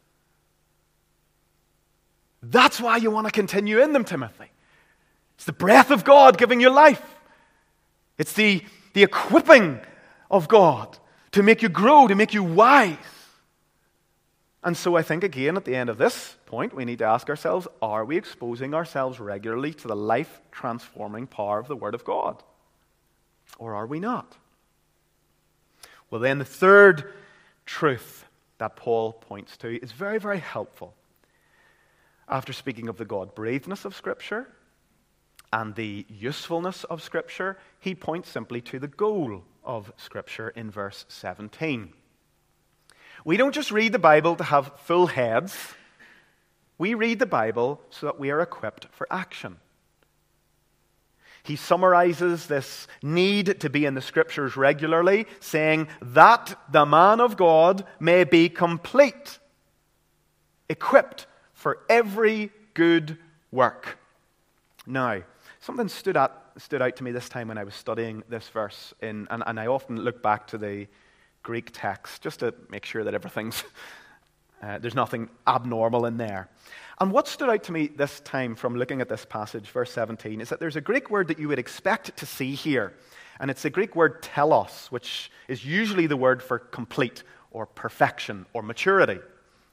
[2.42, 4.50] That's why you want to continue in them, Timothy.
[5.36, 7.02] It's the breath of God giving you life.
[8.18, 9.80] It's the, the equipping
[10.30, 10.98] of God
[11.32, 12.96] to make you grow, to make you wise.
[14.62, 17.28] And so I think, again, at the end of this point, we need to ask
[17.28, 22.04] ourselves are we exposing ourselves regularly to the life transforming power of the Word of
[22.04, 22.42] God?
[23.58, 24.36] Or are we not?
[26.10, 27.12] Well, then, the third
[27.66, 28.24] truth
[28.58, 30.94] that Paul points to is very, very helpful
[32.28, 34.48] after speaking of the God breathedness of Scripture
[35.52, 41.04] and the usefulness of Scripture, he points simply to the goal of Scripture in verse
[41.08, 41.92] 17.
[43.24, 45.56] We don't just read the Bible to have full heads,
[46.76, 49.58] we read the Bible so that we are equipped for action.
[51.44, 57.36] He summarizes this need to be in the Scriptures regularly, saying that the man of
[57.36, 59.38] God may be complete,
[60.70, 63.18] equipped for every good
[63.52, 63.98] work.
[64.86, 65.22] Now,
[65.60, 68.94] something stood out, stood out to me this time when I was studying this verse,
[69.02, 70.86] in, and, and I often look back to the
[71.42, 73.64] Greek text just to make sure that everything's,
[74.62, 76.48] uh, there's nothing abnormal in there.
[77.00, 80.40] And what stood out to me this time from looking at this passage, verse 17,
[80.40, 82.94] is that there's a Greek word that you would expect to see here.
[83.40, 88.46] And it's the Greek word telos, which is usually the word for complete or perfection
[88.52, 89.18] or maturity.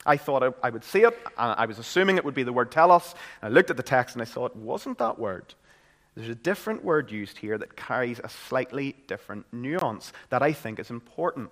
[0.04, 1.16] I thought I would see it.
[1.38, 3.14] I was assuming it would be the word telos.
[3.42, 5.54] I looked at the text and I saw it wasn't that word.
[6.16, 10.80] There's a different word used here that carries a slightly different nuance that I think
[10.80, 11.52] is important.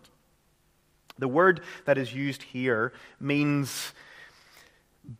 [1.19, 3.93] The word that is used here means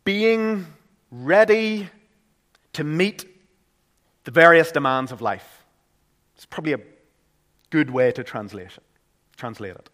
[0.04, 0.66] being
[1.12, 1.90] ready
[2.74, 3.26] to meet
[4.24, 5.64] the various demands of life.
[6.36, 6.80] It's probably a
[7.70, 8.84] good way to translate it.
[9.36, 9.90] Translate it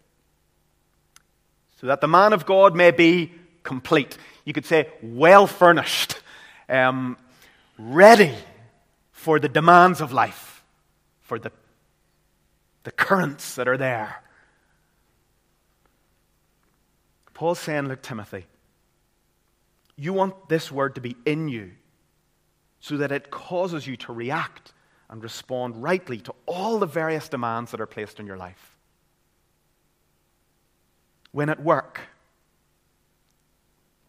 [1.80, 3.32] so that the man of God may be
[3.62, 4.16] complete.
[4.44, 6.18] You could say, well furnished,
[6.68, 7.16] um,
[7.78, 8.34] ready
[9.12, 10.64] for the demands of life,
[11.20, 11.52] for the,
[12.84, 14.22] the currents that are there.
[17.34, 18.46] Paul's saying, Look, Timothy,
[19.96, 21.72] you want this word to be in you
[22.80, 24.72] so that it causes you to react
[25.08, 28.76] and respond rightly to all the various demands that are placed in your life
[31.36, 32.00] when at work,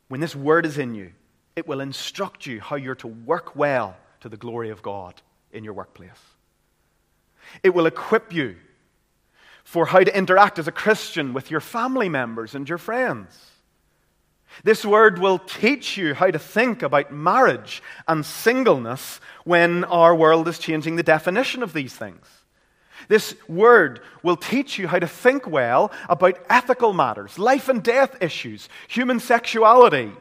[0.07, 1.11] when this word is in you,
[1.57, 5.13] it will instruct you how you're to work well to the glory of God
[5.51, 6.09] in your workplace.
[7.63, 8.55] It will equip you
[9.65, 13.37] for how to interact as a Christian with your family members and your friends.
[14.63, 20.47] This word will teach you how to think about marriage and singleness when our world
[20.47, 22.25] is changing the definition of these things.
[23.07, 28.21] This word will teach you how to think well about ethical matters, life and death
[28.21, 30.11] issues, human sexuality.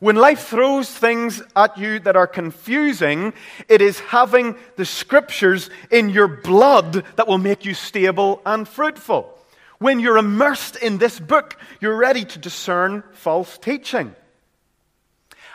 [0.00, 3.32] When life throws things at you that are confusing,
[3.68, 9.37] it is having the scriptures in your blood that will make you stable and fruitful.
[9.78, 14.14] When you're immersed in this book, you're ready to discern false teaching.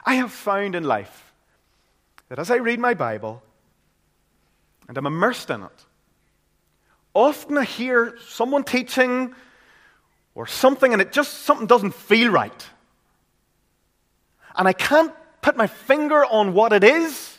[0.06, 1.34] I have found in life
[2.30, 3.44] that as I read my Bible,
[4.88, 5.86] and I'm immersed in it.
[7.14, 9.34] Often I hear someone teaching
[10.36, 12.68] or something, and it just something doesn't feel right.
[14.56, 17.38] And I can't put my finger on what it is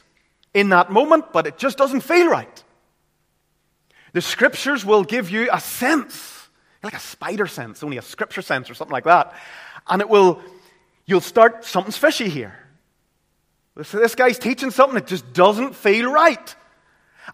[0.53, 2.65] in that moment, but it just doesn't feel right.
[4.13, 6.44] The scriptures will give you a sense,
[6.85, 9.35] like a spider sense, only a scripture sense or something like that.
[9.89, 10.41] And it will,
[11.07, 12.59] you'll start, something's fishy here.
[13.77, 16.55] This, this guy's teaching something that just doesn't feel right.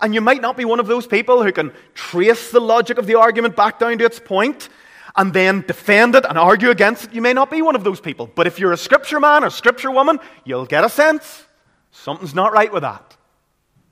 [0.00, 3.06] And you might not be one of those people who can trace the logic of
[3.06, 4.68] the argument back down to its point,
[5.16, 8.00] and then defend it and argue against it, you may not be one of those
[8.00, 8.30] people.
[8.32, 11.44] But if you're a scripture man or scripture woman, you'll get a sense
[11.90, 13.16] something's not right with that.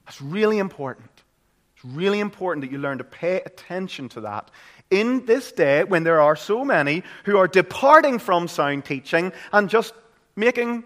[0.07, 1.11] That's really important.
[1.77, 4.51] It's really important that you learn to pay attention to that
[4.91, 9.69] in this day when there are so many who are departing from sound teaching and
[9.69, 9.93] just
[10.37, 10.85] making,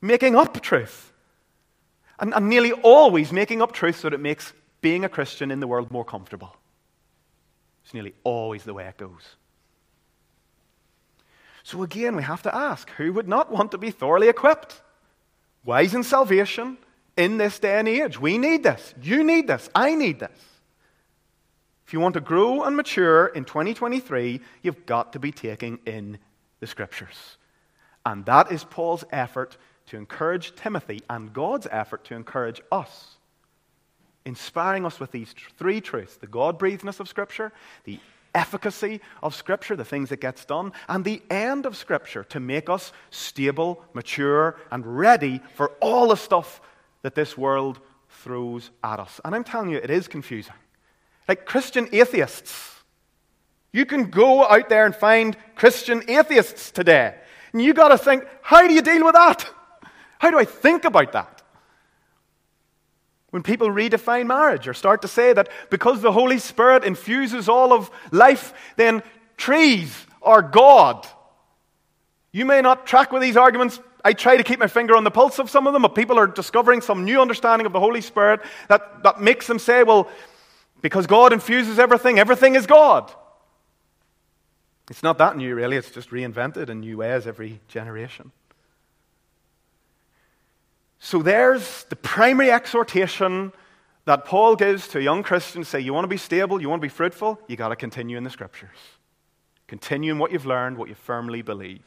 [0.00, 1.12] making up truth.
[2.18, 5.60] And, and nearly always making up truth so that it makes being a Christian in
[5.60, 6.54] the world more comfortable.
[7.84, 9.36] It's nearly always the way it goes.
[11.64, 14.80] So again, we have to ask who would not want to be thoroughly equipped?
[15.64, 16.76] Wise in salvation
[17.16, 18.20] in this day and age.
[18.20, 18.94] We need this.
[19.00, 19.68] You need this.
[19.74, 20.30] I need this.
[21.92, 26.16] If you want to grow and mature in 2023, you've got to be taking in
[26.60, 27.36] the scriptures.
[28.06, 33.16] And that is Paul's effort to encourage Timothy and God's effort to encourage us,
[34.24, 37.52] inspiring us with these three truths the God breathedness of Scripture,
[37.84, 38.00] the
[38.34, 42.70] efficacy of Scripture, the things that gets done, and the end of Scripture to make
[42.70, 46.62] us stable, mature, and ready for all the stuff
[47.02, 49.20] that this world throws at us.
[49.26, 50.54] And I'm telling you, it is confusing.
[51.32, 52.74] Like Christian atheists.
[53.72, 57.14] You can go out there and find Christian atheists today.
[57.54, 59.48] And you've got to think, how do you deal with that?
[60.18, 61.40] How do I think about that?
[63.30, 67.72] When people redefine marriage or start to say that because the Holy Spirit infuses all
[67.72, 69.02] of life, then
[69.38, 71.06] trees are God.
[72.30, 73.80] You may not track with these arguments.
[74.04, 76.18] I try to keep my finger on the pulse of some of them, but people
[76.18, 80.10] are discovering some new understanding of the Holy Spirit that, that makes them say, well,
[80.82, 83.10] because God infuses everything, everything is God.
[84.90, 85.76] It's not that new, really.
[85.76, 88.32] It's just reinvented in new ways every generation.
[90.98, 93.52] So there's the primary exhortation
[94.04, 96.82] that Paul gives to a young Christian say, You want to be stable, you want
[96.82, 98.76] to be fruitful, you got to continue in the scriptures.
[99.68, 101.82] Continue in what you've learned, what you firmly believed.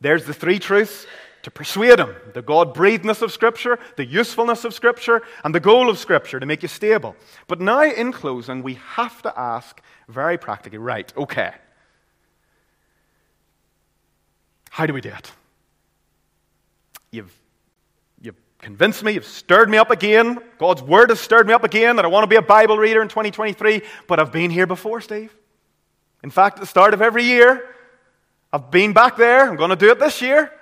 [0.00, 1.06] There's the three truths
[1.42, 5.88] to persuade them the God breathedness of Scripture, the usefulness of Scripture, and the goal
[5.88, 7.16] of Scripture to make you stable.
[7.46, 11.52] But now, in closing, we have to ask very practically right, okay,
[14.70, 15.32] how do we do it?
[17.10, 17.34] You've
[18.58, 20.38] convinced me, you've stirred me up again.
[20.58, 23.00] God's word has stirred me up again that I want to be a Bible reader
[23.00, 25.34] in 2023, but I've been here before, Steve.
[26.22, 27.74] In fact, at the start of every year,
[28.52, 29.48] I've been back there.
[29.48, 30.52] I'm going to do it this year.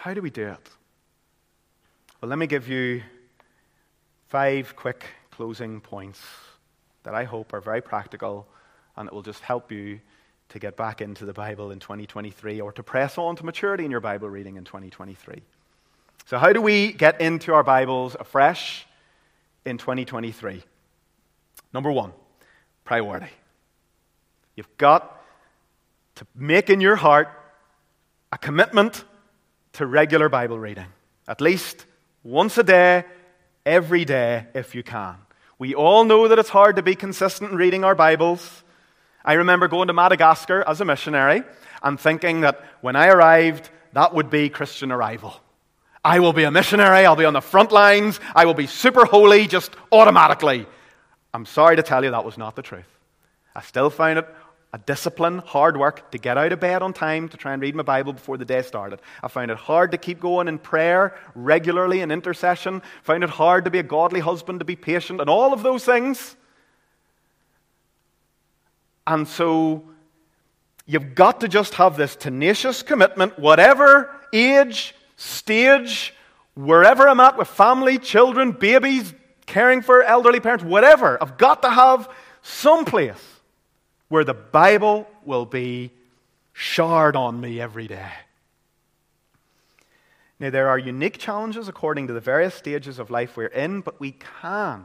[0.00, 0.70] How do we do it?
[2.20, 3.02] Well, let me give you
[4.28, 6.18] five quick closing points
[7.02, 8.48] that I hope are very practical
[8.96, 10.00] and it will just help you
[10.48, 13.90] to get back into the Bible in 2023 or to press on to maturity in
[13.90, 15.42] your Bible reading in 2023.
[16.24, 18.86] So, how do we get into our Bibles afresh
[19.66, 20.62] in 2023?
[21.74, 22.14] Number one,
[22.84, 23.32] priority.
[24.56, 25.22] You've got
[26.14, 27.28] to make in your heart
[28.32, 29.04] a commitment
[29.74, 30.86] to regular Bible reading,
[31.28, 31.86] at least
[32.22, 33.04] once a day,
[33.64, 35.16] every day, if you can.
[35.58, 38.62] We all know that it's hard to be consistent in reading our Bibles.
[39.24, 41.42] I remember going to Madagascar as a missionary
[41.82, 45.34] and thinking that when I arrived, that would be Christian arrival.
[46.04, 49.04] I will be a missionary, I'll be on the front lines, I will be super
[49.04, 50.66] holy just automatically.
[51.34, 52.88] I'm sorry to tell you that was not the truth.
[53.54, 54.26] I still find it
[54.72, 57.74] a discipline, hard work to get out of bed on time to try and read
[57.74, 59.00] my Bible before the day started.
[59.22, 62.82] I found it hard to keep going in prayer regularly in intercession.
[63.02, 65.84] Found it hard to be a godly husband, to be patient, and all of those
[65.84, 66.36] things.
[69.06, 69.82] And so
[70.86, 76.14] you've got to just have this tenacious commitment, whatever age, stage,
[76.54, 79.12] wherever I'm at with family, children, babies,
[79.46, 81.18] caring for elderly parents, whatever.
[81.20, 82.08] I've got to have
[82.42, 83.29] some place
[84.10, 85.90] where the Bible will be
[86.52, 88.12] showered on me every day.
[90.38, 93.98] Now, there are unique challenges according to the various stages of life we're in, but
[93.98, 94.84] we can.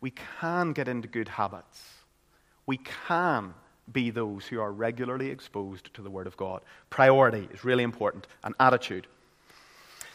[0.00, 1.92] We can get into good habits
[2.66, 3.54] we can
[3.92, 6.62] be those who are regularly exposed to the Word of God.
[6.90, 9.06] Priority is really important, and attitude.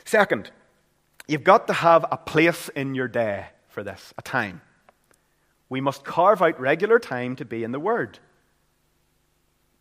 [0.05, 0.51] Second,
[1.27, 4.61] you've got to have a place in your day for this, a time.
[5.69, 8.19] We must carve out regular time to be in the Word.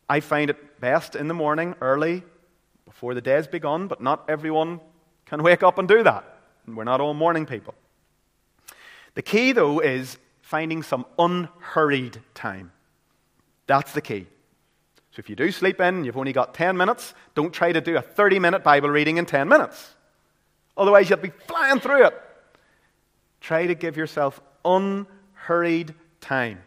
[0.09, 2.22] I find it best in the morning, early,
[2.84, 4.80] before the day's begun, but not everyone
[5.26, 6.24] can wake up and do that.
[6.66, 7.74] We're not all morning people.
[9.14, 12.72] The key, though, is finding some unhurried time.
[13.66, 14.26] That's the key.
[15.12, 17.80] So if you do sleep in, and you've only got 10 minutes, don't try to
[17.80, 19.95] do a 30 minute Bible reading in 10 minutes.
[20.76, 22.22] Otherwise, you'll be flying through it.
[23.41, 25.16] Try to give yourself unhurried
[26.20, 26.62] time.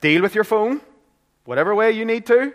[0.00, 0.80] Deal with your phone,
[1.44, 2.52] whatever way you need to.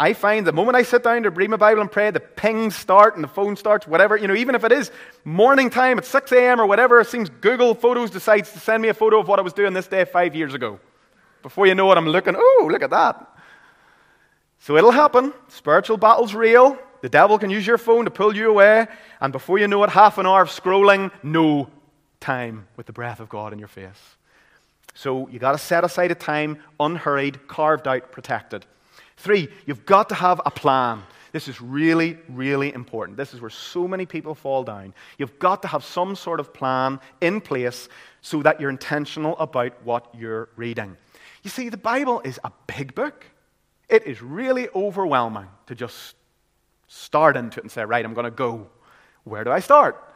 [0.00, 2.76] I find the moment I sit down to read my Bible and pray, the pings
[2.76, 4.92] start and the phone starts, whatever, you know, even if it is
[5.24, 6.60] morning time at 6 a.m.
[6.60, 9.42] or whatever, it seems Google Photos decides to send me a photo of what I
[9.42, 10.78] was doing this day five years ago.
[11.42, 13.28] Before you know it, I'm looking, oh, look at that.
[14.60, 15.32] So it'll happen.
[15.48, 16.78] Spiritual battle's real.
[17.02, 18.86] The devil can use your phone to pull you away.
[19.20, 21.68] And before you know it, half an hour of scrolling, no
[22.20, 24.16] time with the breath of God in your face.
[24.94, 28.66] So you've got to set aside a time, unhurried, carved out, protected.
[29.16, 31.02] Three, you've got to have a plan.
[31.32, 33.16] This is really, really important.
[33.16, 34.94] This is where so many people fall down.
[35.18, 37.88] You've got to have some sort of plan in place
[38.22, 40.96] so that you're intentional about what you're reading.
[41.42, 43.24] You see, the Bible is a big book.
[43.88, 46.16] It is really overwhelming to just
[46.88, 48.68] start into it and say, right, I'm going to go.
[49.24, 50.07] Where do I start?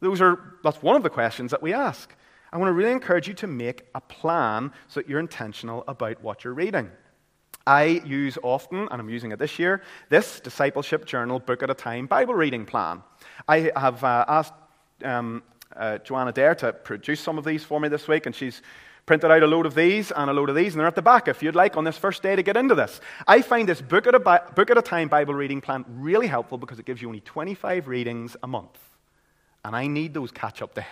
[0.00, 2.14] Those are, that's one of the questions that we ask.
[2.52, 6.22] I want to really encourage you to make a plan so that you're intentional about
[6.22, 6.90] what you're reading.
[7.66, 11.74] I use often, and I'm using it this year, this discipleship journal, book at a
[11.74, 13.02] time Bible reading plan.
[13.48, 14.54] I have uh, asked
[15.02, 15.42] um,
[15.74, 18.62] uh, Joanna Dare to produce some of these for me this week, and she's
[19.04, 21.02] printed out a load of these and a load of these, and they're at the
[21.02, 23.00] back if you'd like on this first day to get into this.
[23.26, 26.28] I find this book at a, bi- book at a time Bible reading plan really
[26.28, 28.78] helpful because it gives you only 25 readings a month.
[29.66, 30.84] And I need those catch up days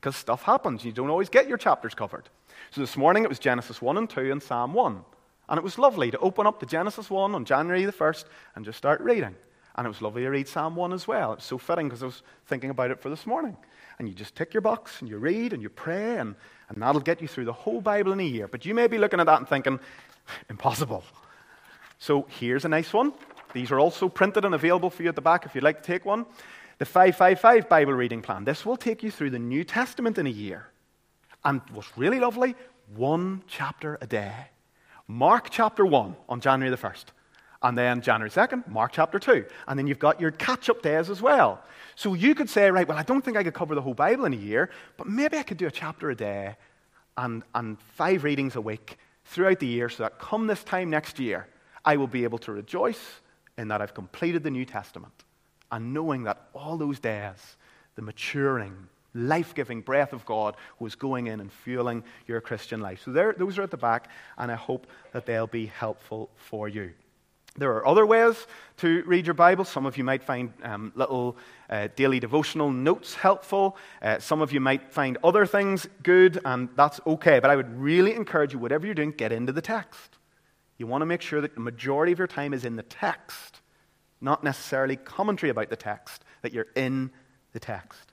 [0.00, 0.84] because stuff happens.
[0.84, 2.28] You don't always get your chapters covered.
[2.72, 5.04] So this morning it was Genesis 1 and 2 and Psalm 1.
[5.48, 8.24] And it was lovely to open up the Genesis 1 on January the 1st
[8.56, 9.36] and just start reading.
[9.76, 11.34] And it was lovely to read Psalm 1 as well.
[11.34, 13.56] It was so fitting because I was thinking about it for this morning.
[14.00, 16.34] And you just tick your box and you read and you pray, and,
[16.68, 18.48] and that'll get you through the whole Bible in a year.
[18.48, 19.78] But you may be looking at that and thinking,
[20.50, 21.04] impossible.
[22.00, 23.12] So here's a nice one.
[23.52, 25.86] These are also printed and available for you at the back if you'd like to
[25.86, 26.26] take one.
[26.80, 28.44] The 555 Bible reading plan.
[28.44, 30.66] This will take you through the New Testament in a year.
[31.44, 32.56] And what's really lovely,
[32.96, 34.32] one chapter a day.
[35.06, 37.04] Mark chapter 1 on January the 1st.
[37.62, 39.44] And then January 2nd, Mark chapter 2.
[39.68, 41.62] And then you've got your catch up days as well.
[41.96, 44.24] So you could say, right, well, I don't think I could cover the whole Bible
[44.24, 46.56] in a year, but maybe I could do a chapter a day
[47.18, 51.18] and, and five readings a week throughout the year so that come this time next
[51.18, 51.46] year,
[51.84, 53.20] I will be able to rejoice
[53.58, 55.24] in that I've completed the New Testament
[55.70, 57.56] and knowing that all those days,
[57.94, 63.02] the maturing, life giving breath of God was going in and fueling your Christian life.
[63.04, 64.08] So those are at the back,
[64.38, 66.92] and I hope that they'll be helpful for you.
[67.56, 68.46] There are other ways
[68.76, 69.64] to read your Bible.
[69.64, 71.36] Some of you might find um, little
[71.68, 73.76] uh, daily devotional notes helpful.
[74.00, 77.40] Uh, some of you might find other things good, and that's okay.
[77.40, 80.18] But I would really encourage you, whatever you're doing, get into the text.
[80.78, 83.59] You want to make sure that the majority of your time is in the text,
[84.20, 87.10] not necessarily commentary about the text, that you're in
[87.52, 88.12] the text.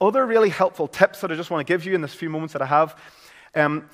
[0.00, 2.52] Other really helpful tips that I just want to give you in this few moments
[2.52, 2.96] that I have.
[3.54, 3.88] Um,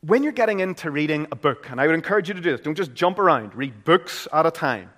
[0.00, 2.60] when you're getting into reading a book, and I would encourage you to do this,
[2.60, 4.90] don't just jump around, read books at a time.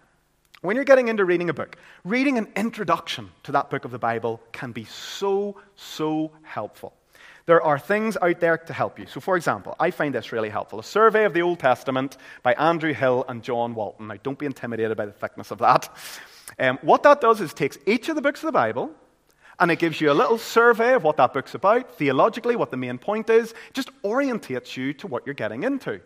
[0.63, 3.99] When you're getting into reading a book, reading an introduction to that book of the
[3.99, 6.93] Bible can be so, so helpful.
[7.47, 9.07] There are things out there to help you.
[9.07, 12.55] So, for example, I find this really helpful a survey of the Old Testament by
[12.55, 14.09] Andrew Hill and John Walton.
[14.09, 15.89] Now, don't be intimidated by the thickness of that.
[16.59, 18.91] Um, what that does is takes each of the books of the Bible,
[19.61, 22.77] and it gives you a little survey of what that book's about, theologically, what the
[22.77, 23.53] main point is.
[23.53, 26.01] It just orientates you to what you're getting into.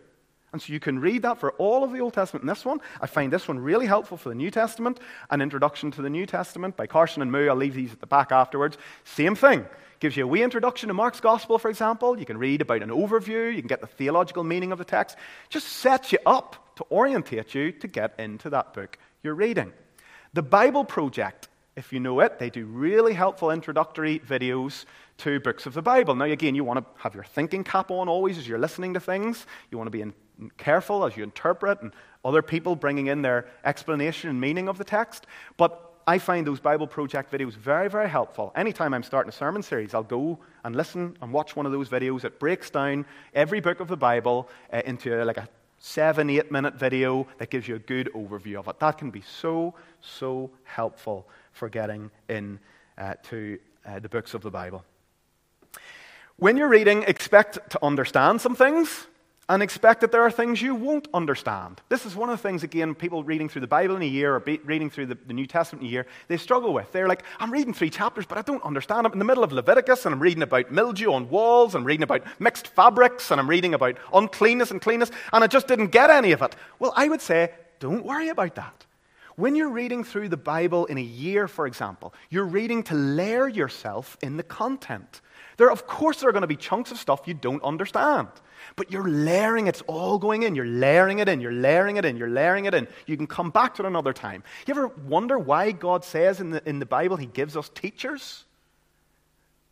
[0.53, 2.81] And so you can read that for all of the Old Testament in this one.
[2.99, 4.99] I find this one really helpful for the New Testament.
[5.31, 7.47] An introduction to the New Testament by Carson and Moo.
[7.47, 8.77] I'll leave these at the back afterwards.
[9.05, 9.65] Same thing.
[10.01, 12.19] Gives you a wee introduction to Mark's Gospel, for example.
[12.19, 13.55] You can read about an overview.
[13.55, 15.15] You can get the theological meaning of the text.
[15.47, 19.71] Just sets you up to orientate you to get into that book you're reading.
[20.33, 24.85] The Bible Project if you know it, they do really helpful introductory videos
[25.19, 26.15] to books of the Bible.
[26.15, 28.99] Now, again, you want to have your thinking cap on always as you're listening to
[28.99, 29.45] things.
[29.69, 30.13] You want to be in,
[30.57, 31.93] careful as you interpret and
[32.25, 35.27] other people bringing in their explanation and meaning of the text.
[35.55, 38.51] But I find those Bible Project videos very, very helpful.
[38.53, 41.87] Anytime I'm starting a sermon series, I'll go and listen and watch one of those
[41.87, 42.25] videos.
[42.25, 45.47] It breaks down every book of the Bible uh, into uh, like a
[45.79, 48.77] seven, eight minute video that gives you a good overview of it.
[48.79, 52.59] That can be so, so helpful for getting in
[52.97, 54.83] uh, to uh, the books of the Bible.
[56.35, 59.07] When you're reading, expect to understand some things
[59.49, 61.81] and expect that there are things you won't understand.
[61.89, 64.35] This is one of the things, again, people reading through the Bible in a year
[64.35, 66.91] or be, reading through the, the, New Testament in a year, they struggle with.
[66.91, 69.05] They're like, I'm reading three chapters, but I don't understand.
[69.05, 72.03] I'm in the middle of Leviticus and I'm reading about mildew on walls, I'm reading
[72.03, 76.09] about mixed fabrics, and I'm reading about uncleanness and cleanness, and I just didn't get
[76.09, 76.55] any of it.
[76.79, 78.85] Well, I would say, don't worry about that.
[79.35, 83.47] When you're reading through the Bible in a year, for example, you're reading to layer
[83.47, 85.21] yourself in the content.
[85.61, 88.29] There, of course, there are going to be chunks of stuff you don't understand.
[88.75, 90.55] But you're layering, it's all going in.
[90.55, 92.87] You're layering it in, you're layering it in, you're layering it in.
[93.05, 94.43] You can come back to it another time.
[94.65, 98.45] You ever wonder why God says in the, in the Bible He gives us teachers?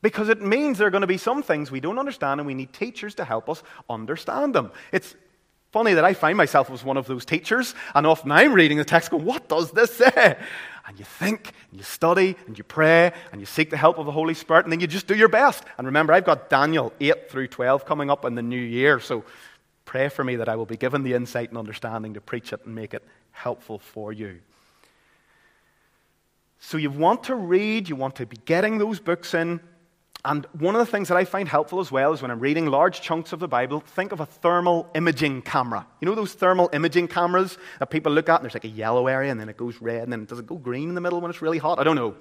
[0.04, 2.54] Because it means there are going to be some things we don't understand and we
[2.54, 4.72] need teachers to help us understand them.
[4.92, 5.16] It's
[5.72, 8.86] funny that I find myself as one of those teachers, and often I'm reading the
[8.86, 10.38] text going, What does this say?
[10.90, 14.08] And you think, and you study, and you pray, and you seek the help of
[14.08, 15.64] the Holy Spirit, and then you just do your best.
[15.78, 19.24] And remember, I've got Daniel 8 through 12 coming up in the new year, so
[19.86, 22.66] pray for me that I will be given the insight and understanding to preach it
[22.66, 24.40] and make it helpful for you.
[26.58, 29.60] So you want to read, you want to be getting those books in,
[30.26, 32.66] and one of the things that I find helpful as well is when I'm reading
[32.66, 35.88] large chunks of the Bible, think of a thermal imaging camera.
[36.02, 39.08] You know those thermal imaging cameras that people look at and there's like a yellow
[39.08, 41.22] area and then it goes red and then does it go green in the middle
[41.22, 41.80] when it's really hot?
[41.80, 42.16] I don't know.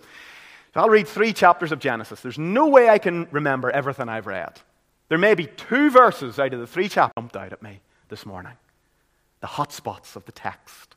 [0.75, 2.21] So I'll read three chapters of Genesis.
[2.21, 4.61] There's no way I can remember everything I've read.
[5.09, 7.81] There may be two verses out of the three chapters jumped out at me
[8.11, 8.53] this morning.
[9.41, 10.95] The hot spots of the text.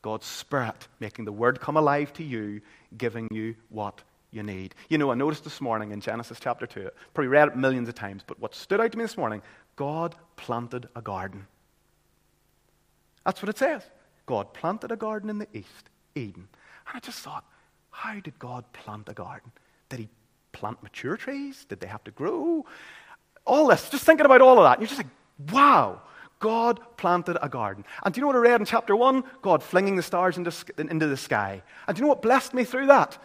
[0.00, 2.62] God's Spirit making the Word come alive to you,
[2.96, 4.74] giving you what you need.
[4.88, 7.94] You know, I noticed this morning in Genesis chapter 2, probably read it millions of
[7.94, 9.42] times, but what stood out to me this morning
[9.76, 11.46] God planted a garden.
[13.24, 13.82] That's what it says.
[14.26, 16.48] God planted a garden in the east, Eden.
[16.86, 17.44] And I just thought,
[17.90, 19.52] how did God plant a garden?
[19.88, 20.08] Did he
[20.52, 21.64] plant mature trees?
[21.64, 22.66] Did they have to grow?
[23.44, 24.80] All this, just thinking about all of that.
[24.80, 26.02] You're just like, wow,
[26.40, 27.84] God planted a garden.
[28.04, 29.24] And do you know what I read in chapter 1?
[29.42, 31.62] God flinging the stars into, into the sky.
[31.86, 33.18] And do you know what blessed me through that?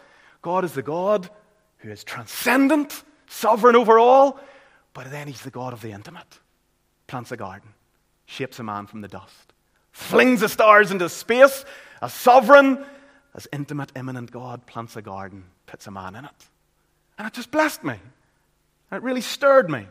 [0.44, 1.30] God is the God
[1.78, 4.38] who is transcendent, sovereign over all,
[4.92, 6.38] but then He's the God of the intimate.
[7.06, 7.70] Plants a garden,
[8.26, 9.54] shapes a man from the dust,
[9.90, 11.64] flings the stars into space.
[12.02, 12.84] A sovereign,
[13.34, 16.48] as intimate, immanent God plants a garden, puts a man in it.
[17.16, 17.94] And it just blessed me.
[18.90, 19.86] And it really stirred me.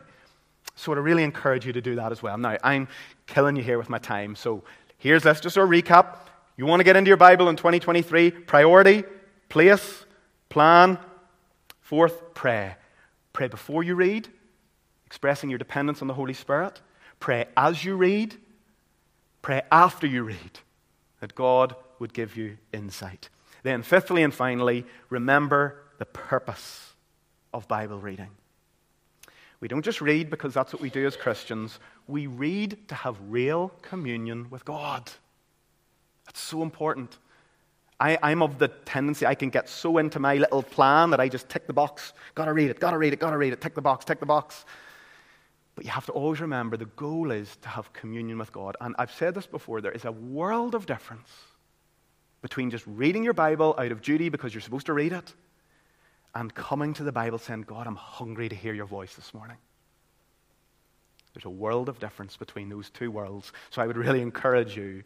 [0.76, 2.38] So I really encourage you to do that as well.
[2.38, 2.86] Now, I'm
[3.26, 4.36] killing you here with my time.
[4.36, 4.62] So
[4.98, 6.18] here's, let's just a recap.
[6.56, 8.30] You want to get into your Bible in 2023?
[8.30, 9.02] Priority,
[9.48, 10.03] place,
[10.54, 10.98] Plan.
[11.80, 12.76] Fourth, pray.
[13.32, 14.28] Pray before you read,
[15.04, 16.80] expressing your dependence on the Holy Spirit.
[17.18, 18.36] Pray as you read.
[19.42, 20.60] Pray after you read,
[21.18, 23.30] that God would give you insight.
[23.64, 26.92] Then, fifthly and finally, remember the purpose
[27.52, 28.30] of Bible reading.
[29.58, 31.80] We don't just read because that's what we do as Christians.
[32.06, 35.10] We read to have real communion with God.
[36.26, 37.18] That's so important.
[38.00, 41.28] I, am of the tendency I can get so into my little plan that I
[41.28, 42.12] just tick the box.
[42.34, 44.64] Gotta read it, gotta read it, gotta read it, tick the box, tick the box.
[45.74, 48.76] But you have to always remember the goal is to have communion with God.
[48.80, 51.30] And I've said this before there is a world of difference
[52.42, 55.32] between just reading your Bible out of duty because you're supposed to read it
[56.34, 59.56] and coming to the Bible saying, God, I'm hungry to hear your voice this morning.
[61.32, 63.52] There's a world of difference between those two worlds.
[63.70, 65.02] So I would really encourage you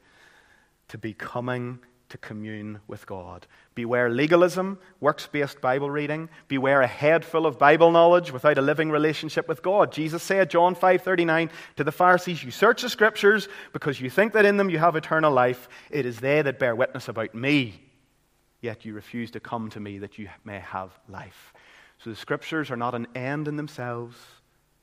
[0.89, 1.79] to be coming
[2.09, 3.47] to commune with God.
[3.75, 6.29] Beware legalism, works based Bible reading.
[6.49, 9.93] Beware a head full of Bible knowledge without a living relationship with God.
[9.93, 14.33] Jesus said, John 5 39, to the Pharisees, You search the scriptures because you think
[14.33, 15.69] that in them you have eternal life.
[15.91, 17.81] It is they that bear witness about me,
[18.61, 21.53] yet you refuse to come to me that you may have life.
[21.99, 24.17] So the scriptures are not an end in themselves,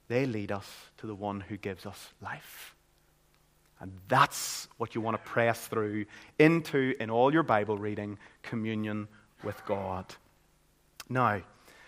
[0.07, 2.74] they lead us to the one who gives us life.
[3.79, 6.05] And that's what you want to press through
[6.39, 9.07] into in all your Bible reading communion
[9.43, 10.05] with God.
[11.09, 11.41] Now,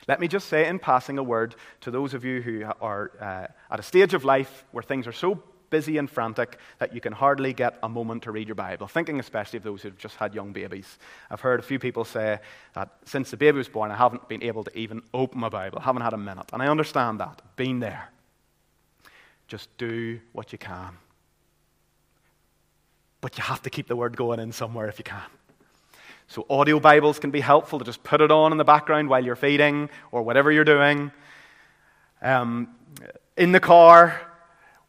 [0.07, 3.47] let me just say in passing a word to those of you who are uh,
[3.73, 7.11] at a stage of life where things are so busy and frantic that you can
[7.11, 8.87] hardly get a moment to read your Bible.
[8.87, 10.97] Thinking especially of those who've just had young babies.
[11.29, 12.39] I've heard a few people say
[12.73, 15.79] that since the baby was born, I haven't been able to even open my Bible,
[15.79, 16.49] I haven't had a minute.
[16.53, 17.41] And I understand that.
[17.55, 18.09] Been there.
[19.47, 20.97] Just do what you can.
[23.21, 25.21] But you have to keep the word going in somewhere if you can.
[26.27, 29.23] So, audio Bibles can be helpful to just put it on in the background while
[29.23, 31.11] you're feeding or whatever you're doing.
[32.21, 32.75] Um,
[33.37, 34.19] in the car,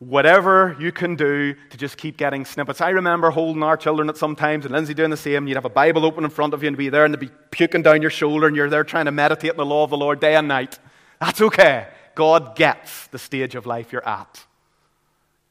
[0.00, 2.80] whatever you can do to just keep getting snippets.
[2.80, 5.46] I remember holding our children at some times, and Lindsay doing the same.
[5.46, 7.30] You'd have a Bible open in front of you and be there, and they'd be
[7.50, 9.96] puking down your shoulder, and you're there trying to meditate on the law of the
[9.96, 10.78] Lord day and night.
[11.20, 11.88] That's okay.
[12.14, 14.44] God gets the stage of life you're at.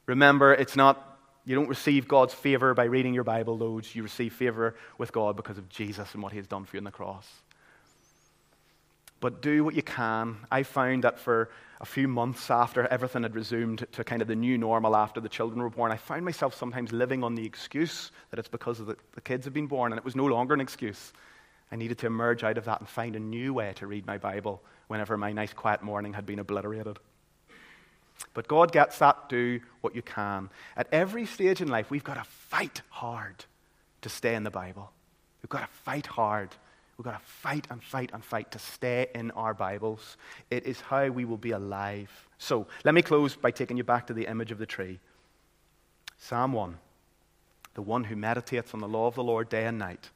[0.06, 1.07] Remember, it's not
[1.48, 3.96] you don't receive God's favor by reading your Bible loads.
[3.96, 6.82] You receive favor with God because of Jesus and what He has done for you
[6.82, 7.26] on the cross.
[9.22, 10.40] But do what you can.
[10.52, 14.36] I found that for a few months after everything had resumed to kind of the
[14.36, 18.12] new normal after the children were born, I found myself sometimes living on the excuse
[18.30, 20.60] that it's because the, the kids have been born, and it was no longer an
[20.60, 21.14] excuse.
[21.72, 24.18] I needed to emerge out of that and find a new way to read my
[24.18, 27.00] Bible whenever my nice quiet morning had been obliterated.
[28.34, 30.50] But God gets that, do what you can.
[30.76, 33.46] At every stage in life, we've got to fight hard
[34.02, 34.92] to stay in the Bible.
[35.42, 36.50] We've got to fight hard.
[36.98, 40.18] We've got to fight and fight and fight to stay in our Bibles.
[40.50, 42.12] It is how we will be alive.
[42.38, 45.00] So let me close by taking you back to the image of the tree.
[46.18, 46.78] Psalm 1
[47.76, 50.10] The one who meditates on the law of the Lord day and night.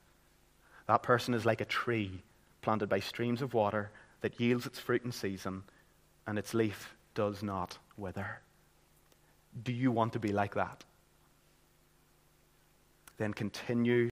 [0.88, 2.22] That person is like a tree
[2.62, 3.92] planted by streams of water
[4.22, 5.64] that yields its fruit in season,
[6.28, 8.42] and its leaf does not wither.
[9.64, 10.84] Do you want to be like that?
[13.18, 14.10] Then continue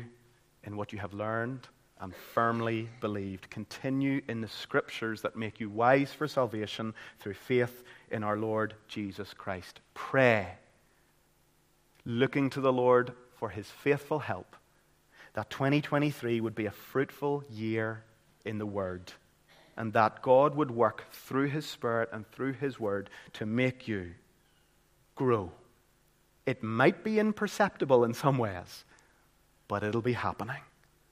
[0.64, 1.68] in what you have learned
[2.00, 3.50] and firmly believed.
[3.50, 8.74] Continue in the scriptures that make you wise for salvation through faith in our Lord
[8.88, 9.82] Jesus Christ.
[9.94, 10.48] Pray,
[12.06, 14.56] looking to the Lord for his faithful help,
[15.34, 18.04] that 2023 would be a fruitful year
[18.46, 19.12] in the Word
[19.80, 24.12] and that God would work through His Spirit and through His Word to make you
[25.16, 25.52] grow.
[26.46, 28.84] It might be imperceptible in some ways,
[29.70, 30.62] but it'll be happening.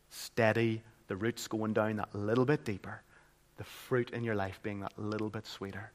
[0.10, 3.02] Steady, the roots going down that little bit deeper,
[3.56, 5.92] the fruit in your life being that little bit sweeter,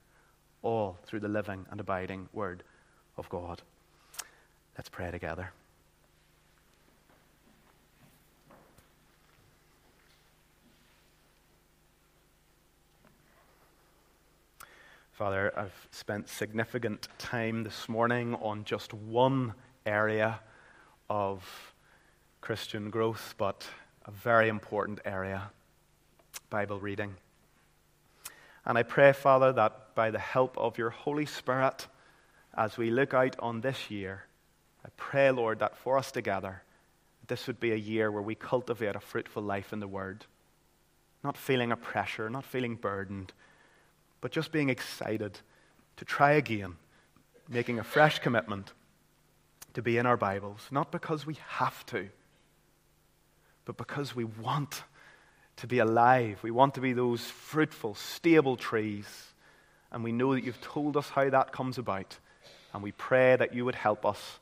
[0.63, 2.63] all through the living and abiding Word
[3.19, 3.61] of God.
[4.79, 5.53] Let's pray together.
[15.23, 19.55] Father, I've spent significant time this morning on just one
[19.87, 20.41] area
[21.09, 21.45] of
[22.41, 23.65] Christian growth, but
[24.05, 25.53] a very important area
[26.51, 27.15] Bible reading.
[28.65, 31.87] And I pray, Father, that by the help of your Holy Spirit,
[32.57, 34.25] as we look out on this year,
[34.85, 36.65] I pray, Lord, that for us together,
[37.29, 40.27] this would be a year where we cultivate a fruitful life in the Word.
[41.23, 43.33] Not feeling a pressure, not feeling burdened
[44.23, 45.39] but just being excited
[45.97, 46.77] to try again,
[47.49, 48.73] making a fresh commitment
[49.75, 52.09] to be in our Bibles, not because we have to,
[53.67, 54.85] but because we want
[55.57, 56.39] to be alive.
[56.43, 59.07] We want to be those fruitful, stable trees.
[59.91, 62.19] And we know that you've told us how that comes about.
[62.73, 64.39] And we pray that you would help us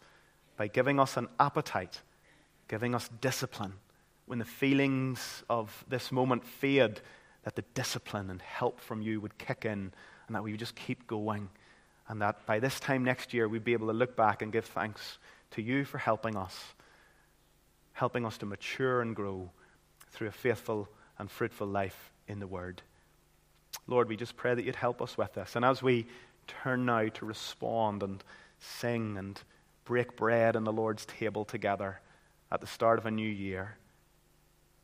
[0.57, 2.01] by giving us an appetite,
[2.69, 3.75] giving us discipline.
[4.27, 7.01] When the feelings of this moment fade,
[7.45, 9.93] that the discipline and help from you would kick in
[10.27, 11.49] and that we would just keep going.
[12.09, 14.65] And that by this time next year, we'd be able to look back and give
[14.65, 15.19] thanks
[15.53, 16.57] to you for helping us,
[17.93, 19.51] helping us to mature and grow
[20.11, 20.89] through a faithful
[21.19, 22.83] and fruitful life in the Word.
[23.87, 25.57] Lord, we just pray that you'd help us with this.
[25.57, 26.07] And as we
[26.47, 28.23] turn now to respond and
[28.59, 29.41] sing and
[29.85, 32.01] break bread in the Lord's table together
[32.53, 33.77] at the start of a new year,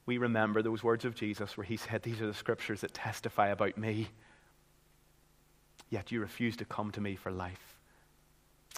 [0.07, 3.48] we remember those words of Jesus where he said, These are the scriptures that testify
[3.48, 4.09] about me.
[5.90, 7.76] Yet you refuse to come to me for life.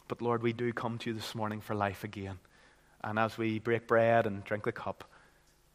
[0.09, 2.39] But Lord, we do come to you this morning for life again.
[3.05, 5.05] And as we break bread and drink the cup,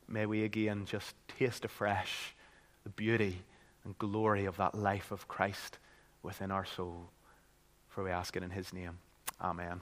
[0.08, 2.36] may we again just taste afresh
[2.84, 3.42] the beauty
[3.86, 5.78] and glory of that life of Christ
[6.24, 7.10] within our soul.
[7.90, 8.98] For we ask it in his name.
[9.40, 9.82] Amen.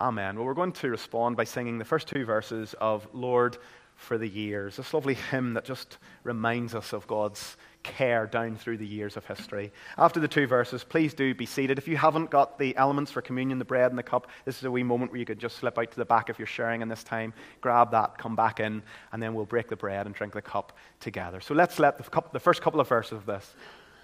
[0.00, 0.36] Amen.
[0.36, 3.56] Well, we're going to respond by singing the first two verses of Lord
[3.96, 4.76] for the years.
[4.76, 9.26] This lovely hymn that just reminds us of God's care down through the years of
[9.26, 9.72] history.
[9.96, 11.78] After the two verses, please do be seated.
[11.78, 14.64] If you haven't got the elements for communion, the bread and the cup, this is
[14.64, 16.82] a wee moment where you could just slip out to the back if you're sharing
[16.82, 18.82] in this time, grab that, come back in,
[19.12, 21.40] and then we'll break the bread and drink the cup together.
[21.40, 23.54] So let's let the, cup, the first couple of verses of this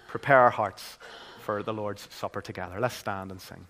[0.08, 0.98] prepare our hearts
[1.42, 2.78] for the Lord's Supper together.
[2.80, 3.66] Let's stand and sing.